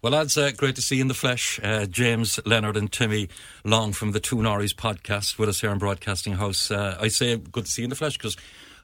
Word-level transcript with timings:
Well, 0.00 0.12
lads, 0.12 0.38
uh, 0.38 0.52
great 0.56 0.76
to 0.76 0.80
see 0.80 0.96
you 0.96 1.02
in 1.02 1.08
the 1.08 1.14
flesh. 1.14 1.58
Uh, 1.60 1.84
James, 1.84 2.38
Leonard, 2.46 2.76
and 2.76 2.90
Timmy 2.90 3.28
Long 3.64 3.92
from 3.92 4.12
the 4.12 4.20
Two 4.20 4.36
Norries 4.36 4.72
podcast 4.72 5.38
with 5.38 5.48
us 5.48 5.60
here 5.60 5.72
in 5.72 5.78
Broadcasting 5.78 6.34
House. 6.34 6.70
Uh, 6.70 6.96
I 7.00 7.08
say 7.08 7.36
good 7.36 7.64
to 7.64 7.70
see 7.70 7.82
you 7.82 7.86
in 7.86 7.90
the 7.90 7.96
flesh 7.96 8.16
because 8.16 8.36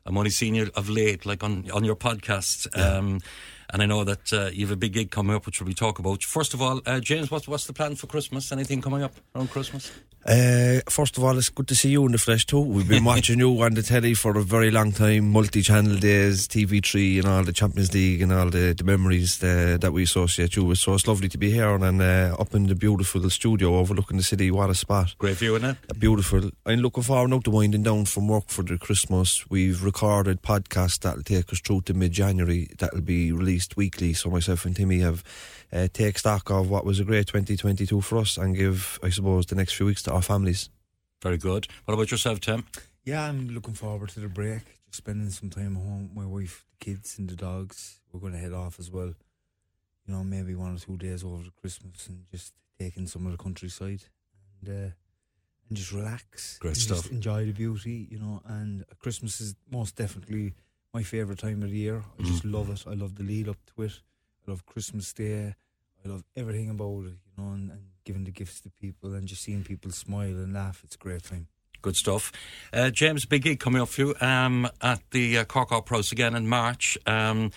I'm 0.05 0.19
only 0.19 0.31
seeing 0.31 0.57
you 0.57 0.73
of 0.75 0.89
late, 0.89 1.25
like 1.25 1.45
on, 1.45 1.71
on 1.71 1.85
your 1.85 1.95
podcast. 1.95 2.67
Um, 2.77 3.21
and 3.71 3.81
I 3.81 3.87
know 3.87 4.03
that 4.03 4.33
uh, 4.33 4.51
you 4.53 4.67
have 4.67 4.73
a 4.73 4.77
big 4.77 4.95
gig 4.95 5.13
coming 5.13 5.37
up, 5.37 5.47
which 5.47 5.61
we'll 5.61 5.69
be 5.69 5.75
talk 5.75 6.01
about. 6.01 6.25
First 6.25 6.53
of 6.53 6.61
all, 6.61 6.81
uh, 6.85 6.99
James, 6.99 7.31
what's, 7.31 7.47
what's 7.47 7.67
the 7.67 7.73
plan 7.73 7.95
for 7.95 8.09
Christmas? 8.09 8.51
Anything 8.51 8.83
coming 8.83 9.05
up 9.05 9.13
around 9.37 9.51
Christmas? 9.51 9.93
Uh, 10.27 10.81
first 10.89 11.19
of 11.19 11.25
all, 11.25 11.37
it's 11.37 11.51
good 11.51 11.69
to 11.69 11.75
see 11.75 11.91
you 11.91 12.07
in 12.07 12.13
the 12.13 12.19
flesh 12.19 12.47
too. 12.47 12.61
We've 12.61 12.89
been 12.89 13.05
watching 13.13 13.39
you 13.39 13.61
on 13.61 13.75
the 13.75 13.83
telly 13.83 14.15
for 14.15 14.39
a 14.39 14.43
very 14.43 14.71
long 14.71 14.93
time, 14.93 15.31
multi-channel 15.31 15.99
days, 15.99 16.49
TV3 16.49 17.19
and 17.19 17.27
all 17.29 17.45
the 17.45 17.53
Champions 17.53 17.93
League 17.93 18.23
and 18.23 18.33
all 18.33 18.49
the, 18.49 18.73
the 18.73 18.85
memories 18.85 19.43
uh, 19.45 19.77
that 19.81 19.93
we 19.93 20.05
associate 20.05 20.57
you 20.57 20.65
with. 20.65 20.79
So 20.79 20.95
it's 20.95 21.07
lovely 21.07 21.29
to 21.29 21.37
be 21.37 21.51
here 21.51 21.75
and 21.75 22.01
uh, 22.01 22.37
up 22.39 22.55
in 22.55 22.67
the 22.69 22.75
beautiful 22.75 23.29
studio 23.29 23.77
overlooking 23.77 24.17
the 24.17 24.23
city. 24.23 24.51
What 24.51 24.71
a 24.71 24.75
spot. 24.75 25.15
Great 25.19 25.37
view, 25.37 25.57
isn't 25.57 25.71
it? 25.71 25.99
Beautiful. 25.99 26.51
I'm 26.65 26.79
looking 26.79 27.03
forward 27.03 27.29
now 27.29 27.41
to 27.41 27.51
winding 27.51 27.83
down 27.83 28.07
from 28.07 28.29
work 28.29 28.45
for 28.49 28.63
the 28.63 28.79
Christmas. 28.79 29.49
We've 29.51 29.85
recorded 29.85 30.43
podcasts 30.43 31.01
that'll 31.01 31.23
take 31.23 31.53
us 31.53 31.61
through 31.61 31.83
to 31.83 31.95
mid-January. 31.95 32.71
That'll 32.79 33.03
be 33.03 33.31
released 33.31 33.77
weekly. 33.77 34.15
So 34.15 34.31
myself 34.31 34.65
and 34.65 34.75
Timmy 34.75 35.01
have 35.01 35.23
uh, 35.75 35.89
take 35.93 36.19
stock 36.19 36.51
of 36.51 36.71
what 36.71 36.85
was 36.85 37.01
a 37.01 37.05
great 37.05 37.27
2022 37.27 38.01
for 38.01 38.19
us 38.19 38.39
and 38.39 38.57
give, 38.57 38.99
I 39.03 39.11
suppose, 39.11 39.47
the 39.47 39.57
next 39.57 39.75
few 39.75 39.87
weeks 39.87 40.03
to 40.05 40.13
our 40.13 40.23
families. 40.23 40.71
Very 41.21 41.37
good. 41.37 41.67
What 41.85 41.95
about 41.95 42.11
yourself, 42.11 42.41
Tim? 42.41 42.65
Yeah, 43.05 43.25
I'm 43.25 43.49
looking 43.49 43.75
forward 43.75 44.11
to 44.11 44.21
the 44.21 44.29
break. 44.29 44.63
Just 44.87 44.99
spending 44.99 45.31
some 45.31 45.51
time 45.51 45.75
home 45.75 46.11
with 46.15 46.17
my 46.17 46.27
wife, 46.27 46.65
the 46.79 46.85
kids, 46.85 47.19
and 47.19 47.29
the 47.29 47.37
dogs. 47.37 48.01
We're 48.13 48.21
going 48.21 48.35
to 48.35 48.39
head 48.39 48.53
off 48.53 48.79
as 48.79 48.91
well. 48.91 49.15
You 50.07 50.15
know, 50.15 50.23
maybe 50.23 50.55
one 50.55 50.77
or 50.77 50.79
two 50.79 50.97
days 50.97 51.25
over 51.25 51.43
the 51.43 51.51
Christmas 51.51 52.07
and 52.07 52.25
just 52.31 52.53
taking 52.79 53.07
some 53.07 53.27
of 53.27 53.33
the 53.33 53.43
countryside 53.43 54.05
and 54.61 54.69
uh, 54.69 54.91
and 55.69 55.79
just 55.79 55.93
relax. 55.93 56.59
Great 56.59 56.75
and 56.75 56.77
stuff. 56.77 57.03
Just 57.03 57.11
enjoy 57.11 57.47
the 57.47 57.53
beauty, 57.53 58.07
you 58.11 58.19
know. 58.19 58.43
And 58.47 58.85
Christmas 59.01 59.41
is 59.41 59.55
most 59.71 59.97
definitely 59.97 60.55
my 60.93 61.03
favourite 61.03 61.39
time 61.39 61.63
of 61.63 61.71
the 61.71 61.77
year. 61.77 62.05
I 62.19 62.23
just 62.23 62.45
love 62.45 62.71
it. 62.71 62.85
I 62.87 62.95
love 62.95 63.17
the 63.17 63.25
lead 63.25 63.49
up 63.49 63.57
to 63.75 63.83
it. 63.83 64.01
I 64.47 64.51
love 64.51 64.67
Christmas 64.67 65.13
Day. 65.13 65.55
I 66.05 66.11
love 66.11 66.25
everything 66.37 66.69
about 66.69 67.05
it, 67.07 67.17
you 67.27 67.33
know, 67.39 67.53
and, 67.53 67.71
and 67.71 67.81
giving 68.05 68.25
the 68.25 68.31
gifts 68.31 68.61
to 68.61 68.71
people 68.71 69.15
and 69.15 69.27
just 69.27 69.43
seeing 69.43 69.65
people 69.65 69.91
smile 69.91 70.37
and 70.37 70.53
laugh. 70.53 70.83
It's 70.85 70.97
a 70.97 70.99
great 70.99 71.23
time. 71.23 71.49
Good 71.81 71.97
stuff. 71.97 72.31
Uh, 72.73 72.91
James, 72.91 73.25
big 73.25 73.43
gig 73.43 73.61
coming 73.61 73.81
up 73.81 73.89
for 73.89 74.01
you 74.01 74.15
um, 74.21 74.69
at 74.83 75.01
the 75.11 75.39
uh, 75.39 75.45
Cork 75.45 75.73
Opera 75.73 75.99
House 75.99 76.13
again 76.13 76.35
in 76.35 76.47
March. 76.47 76.99
Um, 77.07 77.51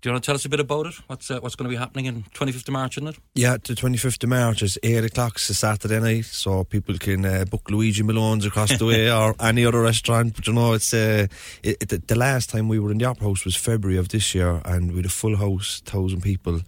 do 0.00 0.08
you 0.08 0.12
want 0.12 0.22
to 0.22 0.26
tell 0.26 0.36
us 0.36 0.44
a 0.44 0.48
bit 0.48 0.60
about 0.60 0.86
it? 0.86 0.94
What's 1.08 1.28
uh, 1.28 1.40
what's 1.40 1.56
going 1.56 1.68
to 1.68 1.74
be 1.74 1.78
happening 1.78 2.06
in 2.06 2.22
25th 2.22 2.68
of 2.68 2.72
March, 2.72 2.98
isn't 2.98 3.08
it? 3.08 3.16
Yeah, 3.34 3.54
the 3.54 3.74
25th 3.74 4.22
of 4.22 4.28
March 4.28 4.62
is 4.62 4.78
8 4.84 5.04
o'clock. 5.04 5.32
It's 5.34 5.50
a 5.50 5.54
Saturday 5.54 5.98
night, 5.98 6.26
so 6.26 6.62
people 6.62 6.96
can 6.98 7.24
uh, 7.24 7.44
book 7.46 7.68
Luigi 7.68 8.04
Malone's 8.04 8.46
across 8.46 8.78
the 8.78 8.86
way 8.86 9.10
or 9.12 9.34
any 9.40 9.66
other 9.66 9.80
restaurant. 9.80 10.36
But 10.36 10.46
you 10.46 10.52
know, 10.52 10.74
it's 10.74 10.94
uh, 10.94 11.26
it, 11.64 11.92
it, 11.92 12.06
the 12.06 12.14
last 12.14 12.50
time 12.50 12.68
we 12.68 12.78
were 12.78 12.92
in 12.92 12.98
the 12.98 13.06
Opera 13.06 13.26
House 13.26 13.44
was 13.44 13.56
February 13.56 13.98
of 13.98 14.08
this 14.08 14.36
year, 14.36 14.62
and 14.64 14.92
we 14.92 14.98
had 14.98 15.06
a 15.06 15.08
full 15.08 15.36
house, 15.36 15.82
thousand 15.84 16.22
people. 16.22 16.60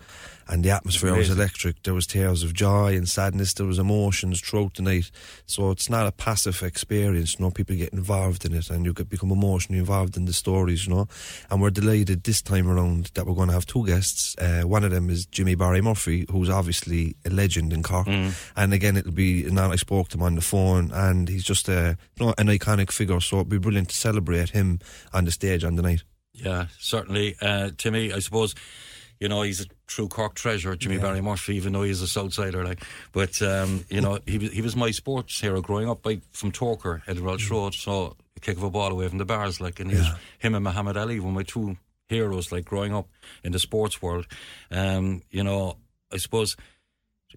And 0.51 0.65
the 0.65 0.71
atmosphere 0.71 1.15
was 1.15 1.31
electric. 1.31 1.81
There 1.85 1.95
was 1.95 2.09
tears 2.09 2.43
of 2.43 2.53
joy 2.53 2.97
and 2.97 3.09
sadness. 3.09 3.55
There 3.55 3.67
was 3.67 3.79
emotions 3.79 4.41
throughout 4.41 4.75
the 4.75 4.83
night. 4.83 5.13
So 5.47 5.71
it's 5.71 5.89
not 5.89 6.09
a 6.09 6.13
passive 6.13 6.61
experience. 6.65 7.39
You 7.39 7.45
know, 7.45 7.53
people 7.53 7.77
get 7.77 7.93
involved 7.93 8.45
in 8.45 8.55
it, 8.55 8.69
and 8.69 8.85
you 8.85 8.93
get 8.93 9.09
become 9.09 9.31
emotionally 9.31 9.79
involved 9.79 10.17
in 10.17 10.25
the 10.25 10.33
stories. 10.33 10.87
You 10.87 10.95
know, 10.95 11.09
and 11.51 11.63
we're 11.63 11.71
delighted 11.71 12.25
this 12.25 12.43
time 12.43 12.69
around 12.69 13.13
that 13.15 13.27
we're 13.27 13.35
going 13.35 13.47
to 13.47 13.55
have 13.55 13.67
two 13.67 13.87
guests. 13.87 14.37
Uh, 14.39 14.63
one 14.63 14.83
of 14.83 14.91
them 14.91 15.09
is 15.09 15.25
Jimmy 15.27 15.55
Barry 15.55 15.81
Murphy, 15.81 16.27
who's 16.31 16.51
obviously 16.51 17.15
a 17.25 17.31
legend 17.31 17.73
in 17.73 17.85
Cork. 17.85 18.09
And 18.09 18.75
again, 18.75 18.97
it'll 18.97 19.13
be 19.13 19.45
now 19.45 19.71
I 19.71 19.77
spoke 19.77 20.09
to 20.09 20.17
him 20.17 20.25
on 20.25 20.35
the 20.35 20.41
phone, 20.41 20.91
and 20.93 21.29
he's 21.29 21.45
just 21.45 21.69
a 21.69 21.97
you 22.17 22.27
know, 22.27 22.35
an 22.39 22.49
iconic 22.49 22.91
figure. 22.91 23.21
So 23.21 23.37
it'd 23.37 23.49
be 23.49 23.59
brilliant 23.59 23.91
to 23.91 23.97
celebrate 23.97 24.51
him 24.51 24.81
on 25.13 25.27
the 25.27 25.31
stage 25.31 25.63
on 25.63 25.77
the 25.77 25.83
night. 25.83 26.03
Yeah, 26.33 26.67
certainly. 26.79 27.37
Uh, 27.41 27.71
Timmy, 27.77 28.13
I 28.13 28.19
suppose, 28.19 28.55
you 29.21 29.29
know, 29.29 29.43
he's 29.43 29.61
a 29.61 29.67
true 29.87 30.09
Cork 30.09 30.35
treasure, 30.35 30.75
Jimmy 30.75 30.99
Barry 30.99 31.21
Murphy, 31.21 31.55
even 31.57 31.73
though 31.75 31.83
he's 31.83 32.03
a 32.03 32.07
Southsider. 32.07 32.65
Like, 32.65 32.83
but 33.13 33.41
um, 33.43 33.85
you 33.91 34.01
know, 34.01 34.19
he 34.27 34.39
was 34.39 34.51
he 34.53 34.63
was 34.63 34.75
my 34.75 34.91
sports 34.91 35.39
hero 35.41 35.61
growing 35.61 35.89
up. 35.89 36.05
Like 36.05 36.23
from 36.33 36.51
Togher, 36.53 37.03
Eddie 37.07 37.21
Welch 37.21 37.49
Road, 37.51 37.75
so 37.75 38.17
a 38.37 38.41
kick 38.41 38.57
of 38.57 38.63
a 38.63 38.71
ball 38.71 38.91
away 38.91 39.07
from 39.09 39.19
the 39.19 39.25
Barrs. 39.27 39.61
Like, 39.61 39.79
and 39.79 39.91
he 39.91 39.97
was, 39.99 40.09
him 40.39 40.55
and 40.55 40.65
Muhammad 40.65 40.97
Ali 40.97 41.21
were 41.21 41.31
my 41.31 41.43
two 41.43 41.77
heroes. 42.09 42.51
Like 42.51 42.65
growing 42.65 42.95
up 42.95 43.09
in 43.45 43.53
the 43.53 43.59
sports 43.59 44.01
world, 44.03 44.27
um, 44.71 45.23
you 45.31 45.45
know, 45.45 45.77
I 46.13 46.17
suppose. 46.17 46.57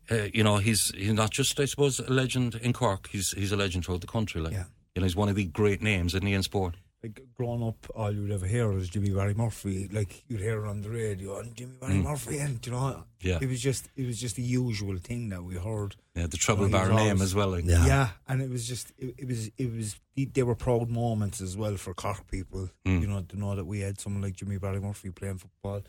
Uh, 0.09 0.27
you 0.33 0.43
know, 0.43 0.57
he's 0.57 0.89
he's 0.95 1.13
not 1.13 1.29
just, 1.29 1.59
I 1.59 1.65
suppose, 1.65 1.99
a 1.99 2.11
legend 2.11 2.55
in 2.55 2.73
Cork. 2.73 3.09
He's 3.11 3.29
he's 3.31 3.51
a 3.51 3.55
legend 3.55 3.85
throughout 3.85 4.01
the 4.01 4.07
country. 4.07 4.41
Like, 4.41 4.53
Yeah. 4.53 4.63
you 4.95 5.01
know, 5.01 5.05
he's 5.05 5.15
one 5.15 5.29
of 5.29 5.35
the 5.35 5.45
great 5.45 5.83
names 5.83 6.15
in 6.15 6.25
the 6.25 6.33
in 6.33 6.41
sport. 6.41 6.73
Like 7.03 7.21
growing 7.35 7.61
up, 7.61 7.85
all 7.95 8.11
you'd 8.11 8.31
ever 8.31 8.45
hear 8.47 8.69
was 8.71 8.89
Jimmy 8.89 9.09
Barry 9.09 9.33
Murphy. 9.33 9.89
Like 9.91 10.23
you'd 10.29 10.39
hear 10.39 10.63
it 10.65 10.69
on 10.69 10.81
the 10.81 10.89
radio, 10.89 11.37
and 11.39 11.53
Jimmy 11.55 11.73
Barry 11.79 11.95
Murphy, 11.95 12.37
and 12.39 12.65
you 12.65 12.71
know, 12.71 12.77
Mm. 12.79 13.03
Yeah. 13.21 13.39
it 13.41 13.47
was 13.49 13.61
just 13.61 13.89
it 13.95 14.05
was 14.05 14.19
just 14.19 14.35
the 14.37 14.41
usual 14.41 14.97
thing 14.97 15.29
that 15.29 15.43
we 15.43 15.55
heard. 15.55 15.95
Yeah, 16.15 16.27
the 16.27 16.37
trouble 16.37 16.65
he 16.65 16.71
bar 16.71 16.89
name 16.93 17.21
as 17.21 17.33
well. 17.35 17.49
Like, 17.49 17.65
Yeah. 17.65 17.85
Yeah, 17.85 18.09
and 18.27 18.41
it 18.41 18.49
was 18.49 18.67
just 18.67 18.91
it, 18.97 19.15
it 19.17 19.27
was 19.27 19.51
it 19.57 19.71
was 19.73 19.95
they 20.15 20.43
were 20.43 20.55
proud 20.55 20.89
moments 20.89 21.41
as 21.41 21.57
well 21.57 21.75
for 21.77 21.93
Cork 21.93 22.25
people. 22.31 22.69
Mm. 22.85 23.01
You 23.01 23.07
know, 23.07 23.21
to 23.21 23.37
know 23.39 23.55
that 23.55 23.65
we 23.65 23.81
had 23.81 23.99
someone 23.99 24.21
like 24.21 24.35
Jimmy 24.35 24.57
Barry 24.57 24.79
Murphy 24.79 25.09
playing 25.11 25.39
football 25.39 25.81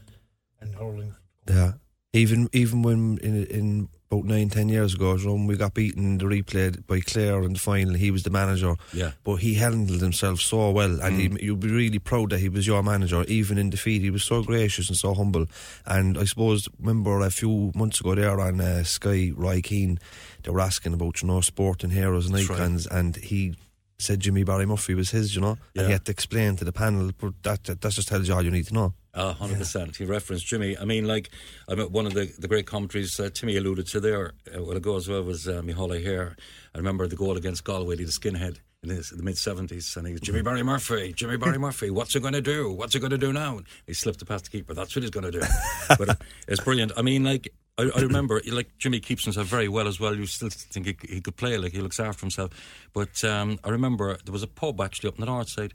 and 0.61 0.75
hurling. 0.75 1.15
Yeah. 1.49 1.73
Even 2.15 2.49
even 2.53 2.83
when 2.83 3.19
in 3.23 3.45
in 3.47 3.89
about 4.11 4.25
nine 4.25 4.49
ten 4.49 4.69
years 4.69 4.95
ago, 4.95 5.17
when 5.17 5.47
we 5.49 5.57
got 5.57 5.75
beaten 5.75 6.05
in 6.05 6.19
the 6.19 6.25
replay 6.27 6.71
by 6.87 7.01
Clare 7.01 7.43
in 7.43 7.55
the 7.55 7.59
final, 7.59 7.95
he 7.95 8.13
was 8.13 8.23
the 8.23 8.31
manager. 8.31 8.77
Yeah. 8.93 9.11
But 9.25 9.37
he 9.37 9.55
handled 9.55 10.01
himself 10.01 10.41
so 10.41 10.71
well, 10.71 11.01
and 11.03 11.19
he, 11.21 11.45
you'd 11.45 11.59
be 11.59 11.69
really 11.73 11.99
proud 11.99 12.31
that 12.31 12.39
he 12.39 12.49
was 12.49 12.67
your 12.69 12.85
manager, 12.85 13.25
even 13.25 13.59
in 13.59 13.69
defeat. 13.71 14.01
He 14.03 14.11
was 14.11 14.23
so 14.23 14.45
gracious 14.45 14.89
and 14.89 14.97
so 14.97 15.13
humble. 15.15 15.47
And 15.87 16.17
I 16.17 16.25
suppose, 16.25 16.69
remember 16.79 17.19
a 17.21 17.31
few 17.31 17.73
months 17.75 18.01
ago 18.01 18.15
there 18.15 18.39
on 18.41 18.61
uh, 18.61 18.85
Sky, 18.85 19.33
Roy 19.35 19.61
Keane, 19.61 19.99
they 20.45 20.51
were 20.53 20.61
asking 20.61 20.95
about 20.95 21.21
you 21.21 21.27
know 21.29 21.41
sporting 21.41 21.91
heroes 21.91 22.27
and 22.27 22.35
That's 22.37 22.49
right. 22.49 22.61
icons, 22.61 22.87
and 22.87 23.17
he. 23.17 23.57
Said 23.97 24.19
Jimmy 24.19 24.43
Barry 24.43 24.67
Murphy 24.67 24.95
was 24.95 25.11
his, 25.13 25.37
you 25.37 25.41
know, 25.41 25.57
Yeah. 25.73 25.83
and 25.83 25.87
he 25.87 25.93
had 25.93 26.05
to 26.07 26.11
explain 26.13 26.57
to 26.57 26.65
the 26.65 26.73
panel. 26.73 27.13
But 27.17 27.35
that 27.45 27.63
that 27.65 27.81
that 27.81 27.93
just 27.93 28.09
tells 28.09 28.27
you 28.27 28.35
all 28.35 28.43
you 28.45 28.51
need 28.51 28.67
to 28.67 28.75
know. 28.75 28.93
A 29.15 29.33
hundred 29.33 29.59
percent. 29.59 29.97
He 29.97 30.05
referenced 30.05 30.45
Jimmy. 30.45 30.77
I 30.77 30.85
mean, 30.85 31.07
like, 31.07 31.31
I 31.69 31.77
mean, 31.77 31.93
one 31.93 32.05
of 32.07 32.15
the, 32.15 32.33
the 32.37 32.49
great 32.49 32.67
commentaries 32.67 33.19
uh, 33.21 33.31
Timmy 33.33 33.57
alluded 33.57 33.87
to 33.89 34.01
there 34.01 34.33
uh, 34.53 34.59
a 34.59 34.63
while 34.65 34.77
ago 34.77 34.97
as 34.97 35.09
well 35.09 35.23
was 35.23 35.47
uh, 35.47 35.63
Micheál 35.63 35.95
O'Hehir. 35.95 36.35
I 36.75 36.79
remember 36.79 37.07
the 37.07 37.15
goal 37.15 37.37
against 37.37 37.63
Galway, 37.63 37.95
the 37.95 38.05
skinhead 38.05 38.59
in 38.83 38.91
his, 38.91 39.11
the 39.11 39.23
mid 39.23 39.39
seventies, 39.39 39.97
and 39.97 40.07
he 40.09 40.15
was 40.15 40.21
Jimmy 40.21 40.43
Barry 40.43 40.65
Murphy. 40.65 41.13
Jimmy 41.13 41.37
Barry 41.37 41.59
Murphy. 41.59 41.91
What's 41.91 42.15
he 42.15 42.21
going 42.21 42.33
to 42.33 42.43
do? 42.43 42.73
What's 42.73 42.95
he 42.95 42.99
going 42.99 43.13
to 43.13 43.19
do 43.19 43.33
now? 43.33 43.61
He 43.87 43.95
slipped 43.95 44.21
it 44.21 44.25
past 44.25 44.45
the 44.45 44.51
keeper. 44.51 44.75
That's 44.75 44.95
what 44.97 45.03
he's 45.03 45.11
going 45.11 45.31
to 45.31 45.41
do. 45.41 45.43
but 45.99 46.09
uh, 46.09 46.15
it's 46.49 46.61
brilliant. 46.61 46.91
I 46.97 47.03
mean, 47.03 47.23
like, 47.23 47.53
I, 47.79 47.91
I 47.95 48.01
remember, 48.01 48.41
like 48.51 48.79
Jimmy 48.79 49.01
keeps 49.01 49.25
himself 49.25 49.47
very 49.47 49.69
well 49.69 49.89
as 49.89 49.99
well. 49.99 50.15
You 50.15 50.27
still 50.27 50.51
think 50.51 50.87
he, 50.87 50.97
he 51.09 51.21
could 51.21 51.37
play, 51.37 51.57
like 51.59 51.73
he 51.73 51.81
looks 51.81 51.99
after 51.99 52.21
himself. 52.21 52.51
But 52.93 53.23
um, 53.25 53.59
I 53.65 53.71
remember 53.71 54.17
there 54.25 54.33
was 54.33 54.43
a 54.43 54.49
pub 54.49 54.81
actually 54.81 55.09
up 55.09 55.15
in 55.15 55.21
the 55.21 55.27
north 55.27 55.49
side. 55.49 55.73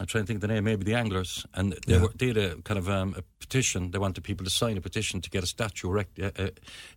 I'm 0.00 0.06
trying 0.06 0.24
to 0.24 0.26
think 0.26 0.38
of 0.38 0.40
the 0.40 0.48
name, 0.48 0.64
maybe 0.64 0.84
the 0.84 0.94
Anglers, 0.94 1.46
and 1.54 1.72
they, 1.86 1.94
Yeah. 1.94 2.02
were, 2.02 2.08
had 2.20 2.36
a 2.36 2.56
kind 2.62 2.78
of 2.78 2.88
um, 2.88 3.14
a 3.16 3.22
petition. 3.38 3.92
They 3.92 3.98
wanted 3.98 4.24
people 4.24 4.44
to 4.44 4.50
sign 4.50 4.76
a 4.76 4.80
petition 4.80 5.20
to 5.20 5.30
get 5.30 5.44
a 5.44 5.46
statue 5.46 5.88
erect, 5.88 6.18
uh, 6.18 6.30
uh, 6.36 6.48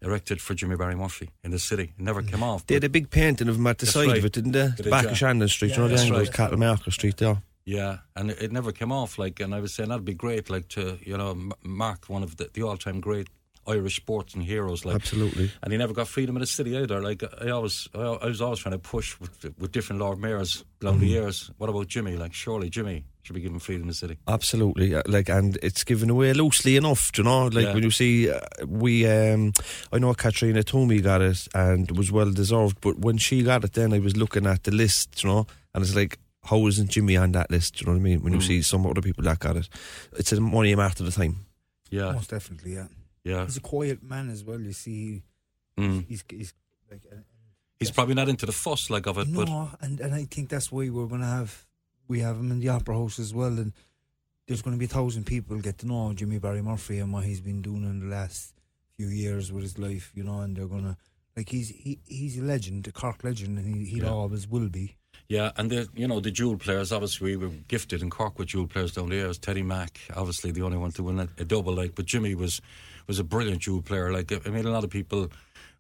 erected 0.02 0.42
for 0.42 0.56
Jimmy 0.56 0.78
Barry 0.78 0.96
Murphy 0.96 1.30
in 1.44 1.52
the 1.52 1.60
city. 1.60 1.94
It 1.98 2.04
never 2.04 2.24
came 2.24 2.42
off. 2.42 2.66
They 2.66 2.74
had 2.74 2.84
a 2.84 2.90
big 2.90 3.12
painting 3.12 3.50
of 3.50 3.56
him 3.58 3.68
at 3.68 3.78
the 3.78 3.86
side 3.86 4.08
right. 4.08 4.18
of 4.18 4.26
it, 4.26 4.34
didn't 4.34 4.54
they? 4.54 4.70
The 4.76 4.90
back 4.90 5.06
yeah. 5.06 5.12
of 5.12 5.18
Shandon 5.18 5.48
Street, 5.48 5.72
you 5.72 5.78
know, 5.78 5.84
the 5.84 5.90
that's 5.90 6.04
angle 6.04 6.20
right. 6.20 6.34
Cattle 6.34 6.58
Market 6.58 6.92
Street 6.94 7.18
there. 7.18 7.44
Yeah, 7.66 7.98
and 8.16 8.32
it, 8.32 8.42
it 8.42 8.52
never 8.52 8.72
came 8.72 8.92
off. 8.94 9.20
Like, 9.20 9.42
and 9.42 9.54
I 9.54 9.60
was 9.60 9.74
saying 9.74 9.90
that'd 9.90 10.06
be 10.06 10.14
great, 10.14 10.50
like 10.50 10.70
to 10.70 10.98
you 11.04 11.18
know 11.18 11.32
m- 11.32 11.52
mark 11.64 12.06
one 12.08 12.24
of 12.24 12.38
the, 12.38 12.50
the 12.54 12.64
all-time 12.64 13.00
great 13.02 13.28
Irish 13.68 13.96
sports 13.98 14.34
and 14.34 14.44
heroes. 14.44 14.86
Like, 14.86 14.96
Absolutely. 14.96 15.52
and 15.62 15.72
he 15.72 15.78
never 15.78 15.94
got 15.94 16.08
freedom 16.08 16.36
of 16.38 16.42
the 16.42 16.48
city 16.48 16.76
either. 16.78 17.02
Like, 17.02 17.24
I 17.42 17.50
always, 17.50 17.88
I, 17.94 18.00
I 18.00 18.26
was 18.28 18.42
always 18.42 18.60
trying 18.60 18.74
to 18.74 18.80
push 18.80 19.20
with, 19.20 19.44
with 19.60 19.72
different 19.72 20.02
Lord 20.02 20.20
Mayors 20.20 20.64
along 20.82 20.96
Mm-hmm. 20.96 21.02
the 21.02 21.08
years. 21.08 21.52
What 21.58 21.70
about 21.70 21.88
Jimmy? 21.88 22.16
Like, 22.18 22.34
surely 22.34 22.70
Jimmy 22.70 23.06
should 23.24 23.34
be 23.36 23.42
given 23.42 23.60
freedom 23.60 23.84
of 23.84 23.88
the 23.90 23.94
city. 23.94 24.18
Absolutely, 24.28 24.96
uh, 24.96 25.02
like, 25.06 25.28
and 25.30 25.58
it's 25.62 25.84
given 25.84 26.10
away 26.10 26.32
loosely 26.34 26.78
enough. 26.78 27.12
do 27.12 27.22
You 27.22 27.26
know, 27.26 27.48
like 27.48 27.66
Yeah. 27.66 27.74
when 27.74 27.84
you 27.84 27.92
see, 27.92 28.30
uh, 28.30 28.40
we, 28.66 29.06
um, 29.06 29.52
I 29.92 30.00
know 30.00 30.14
Katrina 30.14 30.64
Toomey 30.64 31.02
got 31.02 31.22
it 31.22 31.48
and 31.54 31.90
it 31.92 31.98
was 31.98 32.10
well 32.12 32.32
deserved, 32.32 32.80
but 32.80 33.00
when 33.00 33.18
she 33.18 33.44
got 33.44 33.64
it, 33.66 33.74
then 33.74 33.92
I 33.94 34.00
was 34.00 34.16
looking 34.16 34.46
at 34.48 34.64
the 34.64 34.72
list, 34.72 35.24
you 35.24 35.30
know, 35.30 35.46
and 35.74 35.84
it's 35.84 35.94
like, 35.96 36.20
how 36.46 36.66
isn't 36.68 36.90
Jimmy 36.92 37.18
on 37.18 37.34
that 37.34 37.52
list? 37.52 37.76
Do 37.76 37.82
you 37.82 37.86
know 37.88 37.94
what 37.98 38.00
I 38.00 38.04
mean? 38.04 38.24
When 38.24 38.32
you 38.32 38.40
Mm. 38.40 38.48
see 38.48 38.62
some 38.62 38.86
other 38.88 39.02
people 39.02 39.26
that 39.26 39.40
got 39.40 39.58
it, 39.58 39.68
it's 40.18 40.32
a 40.32 40.40
money 40.40 40.74
after 40.74 41.04
the 41.04 41.12
time. 41.12 41.46
Yeah, 41.90 42.14
Most 42.14 42.30
definitely, 42.30 42.76
yeah. 42.76 42.88
Yeah. 43.28 43.46
He's 43.46 43.58
a 43.58 43.62
quiet 43.62 44.02
man 44.04 44.30
as 44.30 44.44
well. 44.44 44.60
You 44.60 44.74
see, 44.74 45.24
Mm. 45.78 46.06
he's 46.08 46.24
he's 46.30 46.54
like. 46.92 47.02
Uh, 47.12 47.18
He's 47.80 47.92
probably 47.92 48.16
not 48.16 48.28
into 48.28 48.48
the 48.48 48.52
fuss 48.52 48.90
like 48.90 49.06
of 49.06 49.20
it, 49.20 49.28
but 49.32 49.48
no, 49.48 49.70
and 49.82 50.00
and 50.00 50.16
I 50.16 50.24
think 50.24 50.50
that's 50.50 50.72
why 50.72 50.90
we're 50.90 51.06
going 51.06 51.22
to 51.22 51.28
have 51.28 51.68
we 52.08 52.22
have 52.22 52.36
him 52.38 52.50
in 52.52 52.60
the 52.60 52.70
opera 52.70 52.96
house 52.96 53.20
as 53.20 53.36
well, 53.36 53.56
and 53.60 53.72
there's 54.48 54.64
going 54.64 54.76
to 54.76 54.80
be 54.80 54.86
a 54.86 54.96
thousand 54.98 55.26
people 55.26 55.60
get 55.60 55.78
to 55.80 55.86
know 55.86 56.12
Jimmy 56.14 56.40
Barry 56.40 56.64
Murphy 56.64 56.98
and 56.98 57.14
what 57.14 57.26
he's 57.26 57.40
been 57.40 57.62
doing 57.62 57.84
in 57.84 58.00
the 58.00 58.08
last 58.08 58.56
few 58.96 59.10
years 59.10 59.52
with 59.52 59.62
his 59.62 59.78
life, 59.78 60.12
you 60.16 60.24
know, 60.24 60.40
and 60.40 60.56
they're 60.58 60.66
going 60.66 60.86
to 60.86 60.98
like 61.36 61.50
he's 61.50 61.70
he, 61.70 62.00
he's 62.08 62.40
a 62.40 62.42
legend, 62.42 62.88
a 62.88 62.92
Cork 62.92 63.24
legend, 63.24 63.60
and 63.60 63.76
he 63.76 63.86
he 63.86 63.98
Yeah. 64.00 64.10
always 64.10 64.48
will 64.48 64.70
be. 64.70 64.96
Yeah, 65.30 65.52
and 65.56 65.70
the 65.70 65.88
you 65.94 66.08
know 66.08 66.20
the 66.20 66.32
dual 66.32 66.58
players. 66.58 66.92
Obviously, 66.92 67.36
we 67.38 67.46
were 67.46 67.54
gifted 67.68 68.02
in 68.02 68.10
Cork 68.10 68.40
with 68.40 68.48
dual 68.50 68.66
players 68.66 68.94
down 68.94 69.10
the 69.10 69.18
years. 69.18 69.38
Teddy 69.38 69.62
Mack, 69.62 70.00
obviously 70.16 70.50
the 70.50 70.64
only 70.64 70.78
one 70.78 70.94
to 70.94 71.04
win 71.04 71.20
a, 71.20 71.28
a 71.38 71.46
double. 71.46 71.74
Like, 71.76 71.94
but 71.94 72.06
Jimmy 72.06 72.34
was 72.34 72.60
was 73.08 73.20
a 73.20 73.24
brilliant 73.24 73.64
dual 73.64 73.82
player. 73.82 74.12
Like, 74.12 74.32
I 74.46 74.50
mean, 74.50 74.66
a 74.66 74.72
lot 74.72 74.84
of 74.84 74.90
people 74.90 75.30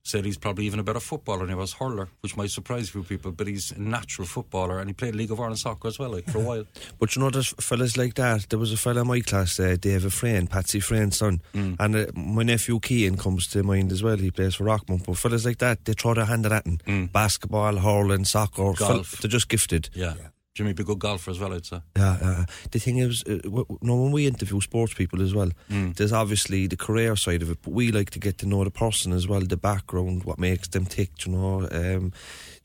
said 0.03 0.23
he's 0.23 0.37
probably 0.37 0.65
even 0.65 0.79
a 0.79 0.83
better 0.83 1.01
footballer 1.01 1.39
than 1.39 1.49
he 1.49 1.55
was 1.55 1.73
hurler, 1.73 2.07
which 2.21 2.37
might 2.37 2.49
surprise 2.49 2.87
a 2.87 2.91
few 2.93 3.03
people. 3.03 3.29
But 3.33 3.47
he's 3.47 3.71
a 3.71 3.81
natural 3.81 4.25
footballer, 4.25 4.79
and 4.79 4.89
he 4.89 4.93
played 4.93 5.15
League 5.15 5.31
of 5.31 5.39
Ireland 5.41 5.59
soccer 5.59 5.89
as 5.89 5.99
well, 5.99 6.11
like 6.11 6.29
for 6.29 6.37
a 6.37 6.41
while. 6.41 6.63
But 6.99 7.13
you 7.15 7.21
know, 7.21 7.29
there's 7.29 7.49
fellas 7.59 7.97
like 7.97 8.13
that. 8.15 8.47
There 8.49 8.57
was 8.57 8.71
a 8.71 8.77
fella 8.77 9.01
in 9.01 9.07
my 9.07 9.19
class, 9.19 9.59
uh, 9.59 9.75
David 9.79 10.13
Freyne, 10.13 10.47
Patsy 10.47 10.79
Freyne's 10.79 11.17
son. 11.17 11.41
And 11.53 11.79
uh, 11.95 12.05
my 12.15 12.43
nephew 12.43 12.79
Keane 12.79 13.17
comes 13.17 13.47
to 13.47 13.63
mind 13.63 13.91
as 13.91 14.01
well. 14.01 14.15
He 14.17 14.31
plays 14.31 14.55
for 14.55 14.63
Rockmount. 14.63 15.05
But 15.05 15.17
fellas 15.17 15.45
like 15.45 15.57
that, 15.57 15.83
they 15.83 15.91
throw 15.93 16.13
their 16.13 16.23
hand 16.25 16.45
at 16.45 16.49
that. 16.63 16.65
in. 16.87 17.07
Basketball, 17.07 17.75
hurling, 17.75 18.23
soccer. 18.23 18.73
fel- 18.73 18.87
Golf. 18.87 19.17
they're 19.21 19.29
just 19.29 19.49
gifted. 19.49 19.89
Yeah. 19.93 20.13
Jimmy 20.57 20.73
be 20.73 20.81
a 20.81 20.85
good 20.85 20.97
golfer 20.99 21.29
as 21.31 21.39
well, 21.39 21.53
I'd 21.53 21.65
say. 21.65 21.79
Yeah, 21.95 22.17
uh, 22.21 22.45
the 22.71 22.79
thing 22.79 22.97
is, 22.97 23.23
uh, 23.27 23.37
w- 23.43 23.65
w- 23.65 23.79
no, 23.81 23.95
when 24.01 24.11
we 24.11 24.25
interview 24.25 24.59
sports 24.59 24.93
people 24.95 25.21
as 25.21 25.31
well, 25.33 25.51
there's 25.69 26.11
obviously 26.11 26.65
the 26.67 26.75
career 26.77 27.15
side 27.15 27.43
of 27.43 27.51
it, 27.51 27.59
but 27.61 27.71
we 27.73 27.91
like 27.91 28.09
to 28.11 28.19
get 28.19 28.37
to 28.39 28.47
know 28.47 28.63
the 28.63 28.71
person 28.71 29.13
as 29.13 29.27
well, 29.27 29.41
the 29.41 29.55
background, 29.57 30.23
what 30.23 30.39
makes 30.39 30.67
them 30.69 30.85
tick, 30.85 31.11
you 31.25 31.31
know, 31.33 31.67
um, 31.71 32.11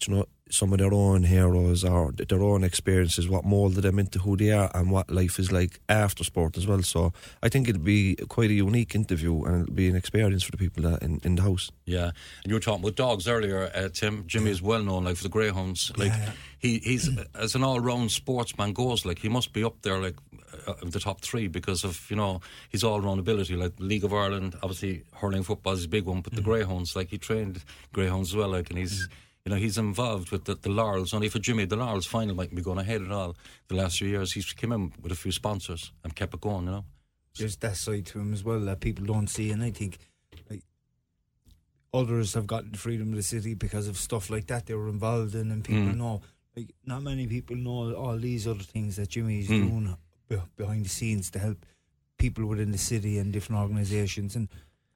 you 0.07 0.15
know, 0.15 0.25
some 0.53 0.73
of 0.73 0.79
their 0.79 0.93
own 0.93 1.23
heroes 1.23 1.83
or 1.83 2.13
their 2.13 2.43
own 2.43 2.63
experiences, 2.63 3.29
what 3.29 3.45
moulded 3.45 3.83
them 3.83 3.99
into 3.99 4.19
who 4.19 4.37
they 4.37 4.51
are 4.51 4.71
and 4.75 4.91
what 4.91 5.11
life 5.11 5.39
is 5.39 5.51
like 5.51 5.81
after 5.89 6.23
sport 6.25 6.59
as 6.59 6.67
well. 6.67 6.83
So 6.83 7.13
I 7.43 7.49
think 7.49 7.69
it'd 7.69 7.83
be 7.83 8.17
quite 8.29 8.51
a 8.51 8.55
unique 8.55 8.95
interview 8.95 9.43
and 9.45 9.63
it'll 9.63 9.75
be 9.75 9.89
an 9.89 9.97
experience 9.97 10.43
for 10.43 10.51
the 10.51 10.59
people 10.59 10.83
that 10.83 11.03
in, 11.03 11.21
in 11.25 11.37
the 11.37 11.43
house. 11.43 11.71
Yeah, 11.87 12.11
and 12.45 12.47
you 12.47 12.55
were 12.55 12.61
talking 12.61 12.85
about 12.85 12.97
dogs 12.97 13.27
earlier, 13.27 13.71
uh, 13.75 13.89
Tim. 13.89 14.25
Jimmy 14.27 14.51
is 14.51 14.61
well 14.61 14.83
known, 14.83 15.05
like 15.05 15.17
for 15.17 15.23
the 15.23 15.29
greyhounds. 15.29 15.91
Like 15.97 16.13
he, 16.59 16.79
he's 16.79 17.09
as 17.35 17.55
an 17.55 17.65
all-round 17.65 18.13
sportsman 18.13 18.73
goes, 18.73 19.07
like 19.07 19.19
he 19.19 19.29
must 19.29 19.53
be 19.53 19.65
up 19.65 19.81
there, 19.83 19.99
like 20.01 20.17
uh, 20.67 20.75
the 20.85 21.01
top 21.01 21.23
three 21.23 21.49
because 21.49 21.83
of 21.83 22.09
you 22.11 22.17
know 22.17 22.41
his 22.69 22.85
all-round 22.85 23.21
ability. 23.21 23.57
Like 23.57 23.73
League 23.79 24.05
of 24.05 24.13
Ireland, 24.13 24.55
obviously 24.63 25.03
hurling 25.15 25.43
football 25.43 25.73
is 25.73 25.85
a 25.85 25.89
big 25.89 26.05
one, 26.05 26.21
but 26.21 26.35
the 26.35 26.43
greyhounds, 26.43 26.95
like 26.95 27.09
he 27.09 27.19
trained 27.19 27.65
greyhounds 27.93 28.31
as 28.31 28.37
well, 28.37 28.51
like 28.51 28.69
and 28.69 28.79
he's. 28.79 29.09
You 29.45 29.51
know, 29.51 29.57
he's 29.59 29.77
involved 29.77 30.31
with 30.31 30.45
the, 30.45 30.55
the 30.55 30.69
Laurels. 30.69 31.13
Only 31.13 31.29
for 31.29 31.41
Jimmy, 31.41 31.65
the 31.65 31.75
Laurels 31.77 32.07
final 32.07 32.35
might 32.37 32.55
be 32.55 32.63
going 32.63 32.79
ahead 32.79 33.03
at 33.03 33.11
all. 33.11 33.37
The 33.69 33.75
last 33.75 33.99
few 33.99 34.09
years, 34.09 34.33
he's 34.33 34.53
came 34.53 34.71
in 34.73 34.93
with 35.03 35.11
a 35.11 35.17
few 35.17 35.33
sponsors 35.33 35.91
and 36.05 36.15
kept 36.15 36.35
it 36.35 36.41
going. 36.41 36.67
You 36.67 36.71
know, 36.71 36.85
There's 37.37 37.57
that 37.57 37.77
side 37.77 38.07
to 38.07 38.21
him 38.21 38.33
as 38.33 38.45
well 38.45 38.61
that 38.61 38.79
people 38.81 39.05
don't 39.05 39.27
see, 39.29 39.51
and 39.51 39.63
I 39.63 39.71
think 39.73 39.99
like 40.49 40.63
others 41.93 42.35
have 42.35 42.47
gotten 42.47 42.75
freedom 42.75 43.11
of 43.11 43.17
the 43.17 43.23
city 43.23 43.55
because 43.55 43.89
of 43.89 43.97
stuff 43.97 44.31
like 44.31 44.47
that 44.47 44.67
they 44.67 44.75
were 44.75 44.89
involved 44.89 45.35
in, 45.35 45.51
and 45.51 45.65
people 45.65 45.83
Mm. 45.93 45.97
know. 45.97 46.23
Like 46.57 46.75
not 46.85 47.03
many 47.03 47.27
people 47.27 47.57
know 47.57 47.95
all 47.95 48.19
these 48.19 48.47
other 48.47 48.63
things 48.63 48.97
that 48.97 49.09
Jimmy's 49.09 49.49
Mm. 49.49 49.97
doing 50.29 50.47
behind 50.57 50.85
the 50.85 50.89
scenes 50.89 51.31
to 51.31 51.39
help 51.39 51.65
people 52.19 52.47
within 52.47 52.71
the 52.73 52.79
city 52.79 53.19
and 53.19 53.33
different 53.33 53.61
organisations, 53.61 54.37
and 54.37 54.49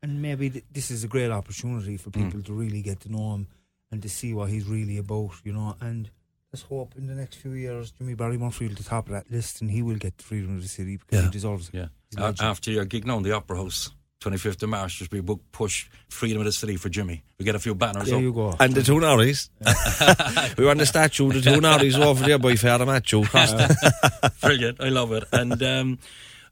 and 0.02 0.20
maybe 0.22 0.50
th- 0.50 0.64
this 0.70 0.90
is 0.90 1.02
a 1.02 1.08
great 1.08 1.30
opportunity 1.30 1.96
for 1.96 2.10
people 2.10 2.40
to 2.42 2.52
really 2.52 2.80
get 2.82 3.00
to 3.00 3.10
know 3.10 3.34
him 3.34 3.46
and 3.92 4.02
to 4.02 4.08
see 4.08 4.34
what 4.34 4.50
he's 4.50 4.66
really 4.66 4.98
about, 4.98 5.30
you 5.44 5.52
know. 5.52 5.76
And 5.80 6.10
let's 6.52 6.62
hope 6.64 6.94
in 6.96 7.06
the 7.06 7.14
next 7.14 7.36
few 7.36 7.52
years 7.52 7.90
Jimmy 7.92 8.14
Barry 8.14 8.38
Murphy 8.38 8.64
will 8.66 8.70
be 8.74 8.82
the 8.82 8.84
top 8.88 9.06
of 9.06 9.12
that 9.12 9.30
list, 9.30 9.60
and 9.60 9.70
he 9.70 9.82
will 9.82 9.96
get 9.96 10.16
the 10.18 10.24
freedom 10.24 10.56
of 10.56 10.62
the 10.62 10.68
city 10.68 10.96
because 10.96 11.18
Yeah. 11.20 11.24
he 11.26 11.30
deserves 11.30 11.68
it. 11.68 11.74
Yeah. 11.74 11.86
He's 12.10 12.18
a 12.18 12.22
A- 12.22 12.24
legend. 12.24 12.40
after 12.48 12.70
your 12.70 12.84
gig 12.84 13.06
now 13.06 13.16
in 13.18 13.22
the 13.22 13.32
Opera 13.32 13.56
House, 13.58 13.90
25th 14.20 14.62
of 14.62 14.70
March, 14.70 14.98
just 14.98 15.10
be 15.10 15.18
a 15.18 15.22
book 15.22 15.40
push 15.52 15.86
Freedom 16.08 16.38
of 16.40 16.46
the 16.46 16.52
City 16.52 16.76
for 16.76 16.88
Jimmy. 16.88 17.22
We 17.38 17.44
get 17.44 17.54
a 17.54 17.58
few 17.58 17.74
banners 17.74 18.06
There 18.06 18.16
up. 18.16 18.22
you 18.22 18.32
go. 18.32 18.56
And 18.58 18.74
the 18.74 18.82
two 18.82 18.94
Norries. 18.94 19.50
we 20.58 20.64
want 20.64 20.78
the 20.78 20.86
statue, 20.86 21.30
the 21.32 21.40
two 21.42 21.60
Norries 21.60 21.98
over 21.98 22.24
there 22.24 22.38
by 22.38 22.56
Father 22.56 22.86
Mathew. 22.86 23.24
Brilliant. 24.40 24.80
I 24.80 24.88
love 24.88 25.12
it. 25.12 25.24
And 25.32 25.62
um, 25.62 25.98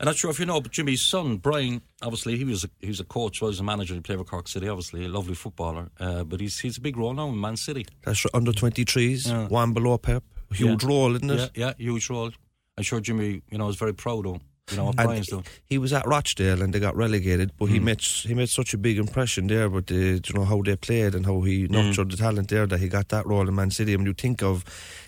I'm 0.05 0.09
not 0.09 0.17
sure 0.17 0.31
if 0.31 0.39
you 0.39 0.45
know, 0.45 0.61
but 0.61 0.71
Jimmy's 0.71 1.01
son, 1.01 1.39
Brian, 1.39 1.81
obviously 2.03 2.37
he 2.37 2.45
was 2.45 2.63
a, 2.65 2.69
he 2.81 2.89
was 2.89 3.01
a 3.01 3.05
coach, 3.05 3.41
well, 3.41 3.49
he 3.49 3.53
was 3.53 3.61
a 3.61 3.65
manager. 3.65 3.95
He 3.95 4.01
played 4.01 4.19
for 4.19 4.25
Cork 4.25 4.49
City, 4.49 4.69
obviously 4.69 5.07
a 5.07 5.09
lovely 5.09 5.35
footballer. 5.35 5.89
Uh, 5.99 6.25
but 6.25 6.41
he's 6.41 6.59
he's 6.59 6.77
a 6.77 6.81
big 6.83 6.99
role 6.99 7.15
now 7.15 7.29
in 7.31 7.41
Man 7.41 7.57
City. 7.57 7.87
That's 8.05 8.27
under 8.35 8.53
23s, 8.53 9.27
Yeah. 9.27 9.49
one 9.49 9.73
below 9.73 9.97
Pep. 9.97 10.23
Huge 10.53 10.83
Yeah. 10.85 10.89
role, 10.91 11.17
isn't 11.17 11.31
it? 11.31 11.51
Yeah, 11.55 11.69
yeah, 11.69 11.73
huge 11.79 12.11
role. 12.11 12.31
I'm 12.77 12.85
sure 12.85 13.01
Jimmy, 13.01 13.41
you 13.51 13.57
know, 13.57 13.69
is 13.71 13.77
very 13.77 13.95
proud 13.95 14.27
of 14.27 14.41
you 14.71 14.79
know 14.79 14.85
what 14.87 14.99
And 14.99 15.09
Brian's 15.09 15.27
doing. 15.27 15.45
he 15.67 15.77
was 15.77 15.93
at 15.93 16.07
Rochdale 16.07 16.63
and 16.63 16.73
they 16.73 16.81
got 16.81 16.97
relegated, 16.97 17.53
but 17.59 17.67
he 17.67 17.79
hmm. 17.79 17.85
made 17.85 18.01
he 18.01 18.33
made 18.35 18.49
such 18.49 18.73
a 18.73 18.79
big 18.79 18.99
impression 18.99 19.47
there. 19.47 19.69
But 19.69 19.89
the, 19.89 20.21
you 20.25 20.35
know 20.35 20.45
how 20.45 20.63
they 20.63 20.77
played 20.77 21.15
and 21.15 21.27
how 21.27 21.43
he 21.43 21.67
nurtured 21.69 22.07
hmm. 22.07 22.11
the 22.11 22.17
talent 22.17 22.49
there 22.49 22.67
that 22.67 22.81
he 22.81 22.89
got 22.89 23.09
that 23.11 23.27
role 23.27 23.47
in 23.47 23.55
Man 23.55 23.71
City. 23.71 23.93
And 23.93 24.01
when 24.01 24.07
you 24.07 24.15
think 24.15 24.43
of 24.43 24.65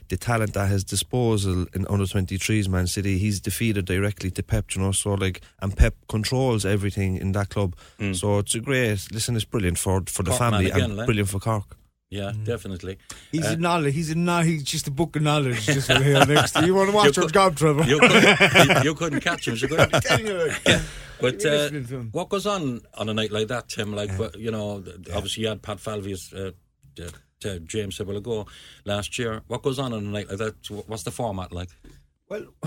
the 0.09 0.17
talent 0.17 0.57
at 0.57 0.69
his 0.69 0.85
disposal 0.85 1.67
in 1.75 1.87
under 1.89 2.05
23s 2.05 2.69
Man 2.69 2.87
City, 2.87 3.19
he's 3.19 3.41
defeated 3.41 3.87
directly 3.87 4.31
to 4.33 4.43
Pep. 4.43 4.75
You 4.75 4.83
know, 4.83 4.93
so 4.93 5.15
like 5.15 5.41
and 5.63 5.75
Pep 5.75 5.95
controls 6.09 6.67
everything 6.67 7.17
in 7.17 7.33
that 7.33 7.49
club. 7.49 7.75
Hmm. 7.99 8.13
So 8.13 8.39
it's 8.39 8.55
a 8.55 8.61
great. 8.61 9.11
Listen, 9.11 9.37
it's 9.37 9.47
brilliant 9.47 9.79
for 9.79 10.03
for 10.07 10.23
the 10.23 10.33
Cork 10.33 10.39
family 10.39 10.67
again, 10.67 10.83
and 10.83 10.97
like. 10.97 11.07
brilliant 11.07 11.31
for 11.31 11.41
Cork. 11.41 11.76
Yeah, 12.09 12.33
definitely. 12.45 12.99
He's 13.33 13.45
Uh, 13.47 13.51
a 13.55 13.57
knowledge. 13.57 13.95
He's 13.95 14.11
a 14.11 14.15
no, 14.15 14.41
He's 14.43 14.63
just 14.63 14.87
a 14.87 14.93
book 14.93 15.17
of 15.17 15.23
knowledge. 15.23 15.67
Just 15.67 15.91
here 15.91 16.25
next. 16.27 16.53
to 16.53 16.61
you. 16.61 16.67
You 16.69 16.75
want 16.77 16.91
to 16.91 16.95
watch 16.97 17.15
could- 17.17 17.33
job, 17.33 17.57
Trevor? 17.57 17.83
You 17.83 17.99
couldn't, 17.99 18.39
you, 18.69 18.83
you 18.85 18.95
couldn't 18.95 19.21
catch 19.21 19.49
him. 19.49 19.57
You 19.57 19.69
couldn't. 19.69 20.83
But 21.19 21.43
uh, 21.47 21.71
him. 21.71 22.11
what 22.13 22.29
goes 22.29 22.47
on 22.47 22.83
on 22.95 23.09
a 23.09 23.15
night 23.15 23.33
like 23.33 23.49
that, 23.49 23.69
Tim? 23.71 23.95
Like, 23.97 24.17
but, 24.19 24.39
you 24.39 24.51
know, 24.51 24.85
obviously 25.15 25.45
you 25.45 25.49
had 25.49 25.63
Pat 25.63 25.81
Falvey's 25.81 26.31
uh, 26.35 26.51
to 27.41 27.59
James 27.61 27.99
a 28.01 28.05
while 28.05 28.19
ago 28.19 28.47
last 28.85 29.19
year. 29.19 29.41
What 29.47 29.63
goes 29.63 29.79
on 29.79 29.95
on 29.95 30.01
a 30.05 30.09
night 30.11 30.29
like 30.29 30.37
that? 30.39 30.55
What's 30.87 31.05
the 31.05 31.11
format 31.11 31.53
like? 31.53 31.71
Well, 32.29 32.45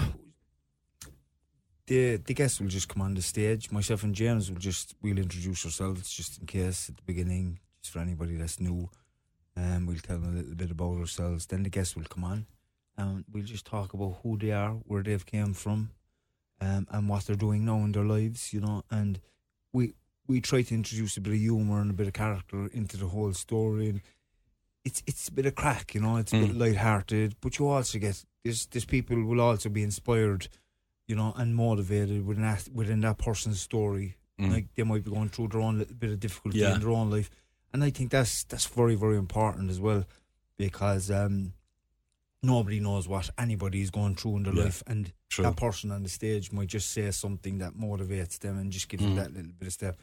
the 1.87 2.17
the 2.17 2.33
guests 2.33 2.59
will 2.59 2.67
just 2.67 2.89
come 2.89 3.01
on 3.01 3.13
the 3.13 3.21
stage. 3.21 3.71
Myself 3.71 4.03
and 4.03 4.15
James 4.15 4.49
will 4.51 4.59
just 4.59 4.95
we'll 5.01 5.17
introduce 5.19 5.65
ourselves 5.65 6.09
just 6.11 6.39
in 6.39 6.45
case 6.47 6.89
at 6.89 6.97
the 6.97 7.03
beginning, 7.05 7.59
just 7.81 7.93
for 7.93 7.99
anybody 7.99 8.35
that's 8.35 8.59
new. 8.59 8.89
Um, 9.59 9.85
we'll 9.85 9.97
tell 9.97 10.19
them 10.19 10.33
a 10.33 10.37
little 10.37 10.55
bit 10.55 10.71
about 10.71 10.97
ourselves. 10.99 11.45
Then 11.47 11.63
the 11.63 11.69
guests 11.69 11.95
will 11.95 12.05
come 12.05 12.23
on, 12.23 12.45
and 12.97 13.25
we'll 13.31 13.43
just 13.43 13.65
talk 13.65 13.93
about 13.93 14.19
who 14.23 14.37
they 14.37 14.51
are, 14.51 14.71
where 14.89 15.03
they've 15.03 15.25
came 15.25 15.53
from, 15.53 15.91
um, 16.61 16.87
and 16.91 17.09
what 17.09 17.25
they're 17.25 17.35
doing 17.35 17.65
now 17.65 17.77
in 17.85 17.91
their 17.91 18.05
lives. 18.05 18.53
You 18.53 18.61
know, 18.61 18.83
and 18.89 19.19
we 19.73 19.93
we 20.27 20.39
try 20.41 20.61
to 20.61 20.73
introduce 20.75 21.17
a 21.17 21.21
bit 21.21 21.33
of 21.33 21.39
humour 21.39 21.81
and 21.81 21.91
a 21.91 21.93
bit 21.93 22.07
of 22.07 22.13
character 22.13 22.67
into 22.73 22.95
the 22.97 23.07
whole 23.07 23.33
story. 23.33 23.89
And 23.89 24.01
it's 24.85 25.03
it's 25.07 25.27
a 25.27 25.31
bit 25.33 25.45
of 25.45 25.55
crack, 25.55 25.93
you 25.95 26.01
know. 26.01 26.17
It's 26.17 26.31
a 26.33 26.37
bit 26.39 26.55
light-hearted, 26.55 27.35
but 27.41 27.57
you 27.59 27.67
also 27.67 27.99
get 27.99 28.23
there's 28.43 28.65
there's 28.67 28.85
people 28.85 29.21
will 29.25 29.41
also 29.41 29.67
be 29.69 29.83
inspired, 29.83 30.47
you 31.07 31.15
know, 31.15 31.33
and 31.35 31.53
motivated 31.55 32.25
within 32.25 32.43
that 32.43 32.69
within 32.73 33.01
that 33.01 33.17
person's 33.17 33.59
story 33.59 34.15
Like 34.51 34.67
they 34.75 34.83
might 34.83 35.03
be 35.03 35.11
going 35.11 35.27
through 35.27 35.49
their 35.49 35.59
own 35.59 35.79
little 35.79 35.95
bit 35.95 36.11
of 36.11 36.19
difficulty 36.21 36.59
Yeah. 36.59 36.75
in 36.75 36.79
their 36.79 36.91
own 36.91 37.09
life, 37.09 37.29
and 37.73 37.83
I 37.83 37.89
think 37.89 38.11
that's 38.11 38.43
that's 38.45 38.65
very 38.67 38.95
very 38.95 39.17
important 39.17 39.69
as 39.69 39.79
well, 39.79 40.05
because 40.57 41.09
um, 41.11 41.53
nobody 42.41 42.79
knows 42.79 43.07
what 43.07 43.29
anybody 43.37 43.81
is 43.81 43.89
going 43.89 44.15
through 44.15 44.37
in 44.37 44.43
their 44.43 44.53
Yeah. 44.53 44.63
life, 44.65 44.83
and 44.87 45.11
True. 45.29 45.43
that 45.43 45.57
person 45.57 45.91
on 45.91 46.03
the 46.03 46.09
stage 46.09 46.51
might 46.51 46.67
just 46.69 46.89
say 46.91 47.11
something 47.11 47.57
that 47.59 47.73
motivates 47.73 48.39
them 48.39 48.57
and 48.57 48.71
just 48.71 48.87
gives 48.89 49.03
Mm. 49.03 49.07
them 49.07 49.15
that 49.15 49.33
little 49.33 49.51
bit 49.51 49.67
of 49.67 49.73
step. 49.73 49.99